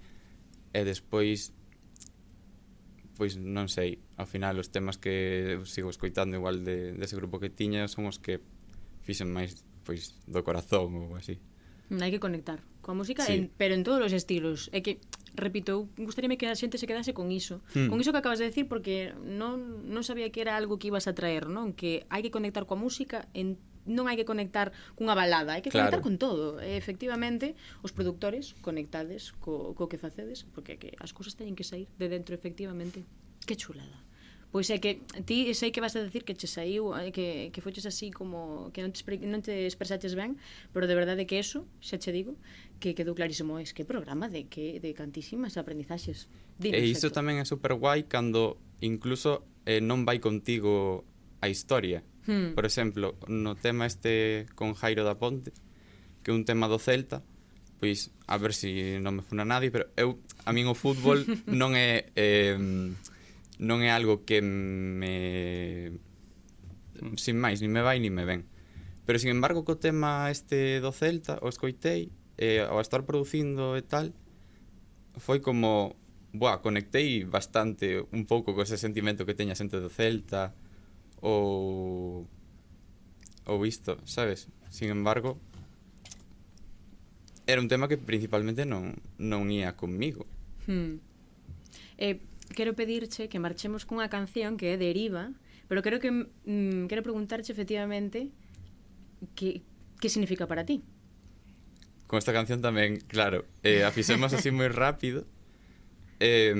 [0.73, 1.53] e despois
[3.19, 7.51] pois non sei, ao final os temas que sigo escoitando igual de, dese grupo que
[7.51, 8.39] tiña son os que
[9.03, 11.43] fixen máis pois do corazón ou así.
[11.91, 13.35] Mm, hai que conectar coa música, sí.
[13.35, 14.73] en, pero en todos os estilos.
[14.73, 15.03] É que,
[15.37, 17.61] repito, gustaríame que a xente se quedase con iso.
[17.77, 17.93] Hmm.
[17.93, 21.05] Con iso que acabas de decir, porque non, non sabía que era algo que ibas
[21.05, 21.77] a traer, non?
[21.77, 25.73] Que hai que conectar coa música en non hai que conectar cunha balada, hai que
[25.73, 25.89] claro.
[25.89, 26.61] conectar con todo.
[26.61, 31.65] E, efectivamente, os produtores conectades co, co que facedes, porque que as cousas teñen que
[31.65, 33.03] sair de dentro, efectivamente.
[33.49, 34.05] Que chulada.
[34.51, 37.61] Pois é que ti sei que vas a decir que che saiu, eh, que, que
[37.61, 40.41] foches así como que non te, non te expresaches ben,
[40.73, 42.33] pero de verdade que eso, xa che digo,
[42.81, 46.33] que quedou clarísimo es que programa de que de cantísimas aprendizaxes.
[46.57, 51.05] Dinos, e iso tamén é super guai cando incluso eh, non vai contigo
[51.45, 52.01] a historia.
[52.29, 52.53] Hmm.
[52.53, 55.51] Por exemplo, no tema este con Jairo da Ponte,
[56.23, 57.25] que é un tema do Celta,
[57.81, 61.25] pois a ver se si non me funa nadie, pero eu a min o fútbol
[61.49, 62.61] non é eh,
[63.59, 65.97] non é algo que me
[67.17, 68.45] sin máis, ni me vai ni me ven.
[69.09, 73.73] Pero sin embargo, co tema este do Celta, o escoitei e eh, ao estar producindo
[73.73, 74.13] e tal,
[75.17, 75.97] foi como,
[76.37, 80.53] buah, conectei bastante un pouco co ese sentimento que teña xente do Celta,
[81.21, 82.27] ou
[83.49, 84.49] ou isto, sabes?
[84.71, 85.41] Sin embargo,
[87.47, 90.29] era un tema que principalmente non non ía comigo.
[90.69, 91.01] Hmm.
[91.97, 92.21] Eh,
[92.53, 95.33] quero pedirche que marchemos cunha canción que é Deriva,
[95.67, 98.29] pero creo que mm, quero preguntarche efectivamente
[99.35, 99.65] que
[99.99, 100.85] que significa para ti?
[102.07, 105.25] Con esta canción tamén, claro, eh, afixemos así moi rápido.
[106.21, 106.53] Eh,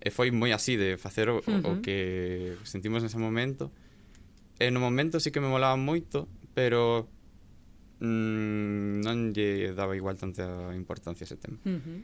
[0.00, 1.68] e foi moi así de facer o, uh -huh.
[1.68, 3.74] o que sentimos nese momento
[4.62, 7.10] E no momento sí que me molaba moito, pero
[7.98, 11.58] mm, non lle daba igual tanta importancia ese tema.
[11.66, 11.98] Uh -huh.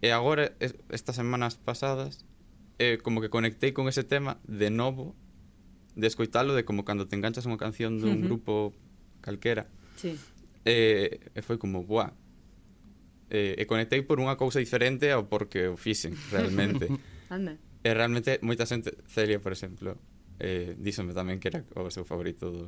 [0.00, 2.24] E agora, es, estas semanas pasadas,
[2.80, 5.12] eh, como que conectei con ese tema de novo,
[5.92, 8.24] de escoitalo, de como cando te enganchas unha canción dun uh -huh.
[8.24, 8.52] grupo
[9.20, 9.68] calquera.
[10.00, 10.16] Sí.
[10.64, 12.16] E, eh, e foi como, buah,
[13.28, 16.88] eh, e conectei por unha cousa diferente ao porque o fixen realmente.
[17.28, 17.60] Anda.
[17.84, 20.00] E realmente moita xente, Celia, por exemplo,
[20.38, 22.64] eh, díxome tamén que era o seu favorito do,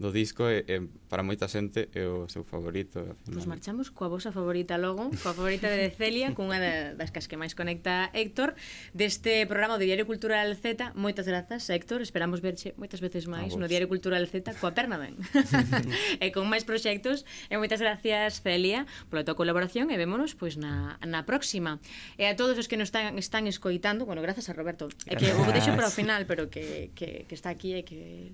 [0.00, 0.80] do disco e, e
[1.12, 3.04] para moita xente é o seu favorito.
[3.28, 7.36] Pois marchamos coa vosa favorita logo, coa favorita de Celia, cunha da, das cas que
[7.36, 8.56] máis conecta Héctor
[8.96, 10.96] deste programa do Diario Cultural Z.
[10.96, 15.20] Moitas grazas, Héctor, esperamos verche moitas veces máis no Diario Cultural Z coa perna ben.
[16.24, 17.28] e con máis proxectos.
[17.52, 21.76] E moitas gracias, Celia, pola tua colaboración e vémonos pois na, na próxima.
[22.16, 25.28] E a todos os que nos están, están escoitando, bueno, grazas a Roberto, é que
[25.28, 28.32] o deixo para o final, pero que, que, que está aquí e que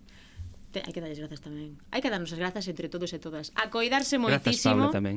[0.76, 1.80] Te, hai que darles grazas tamén.
[1.88, 3.48] Hai que darnos as grazas entre todos e todas.
[3.56, 4.92] A coidarse moitísimo.
[4.92, 5.16] Grazas Paula tamén.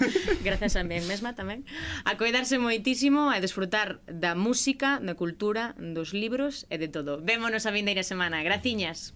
[0.48, 1.68] grazas a mí mesma tamén.
[2.08, 7.20] A coidarse moitísimo e desfrutar da música, da cultura, dos libros e de todo.
[7.20, 8.40] Vémonos a vindeira semana.
[8.40, 9.12] Graciñas.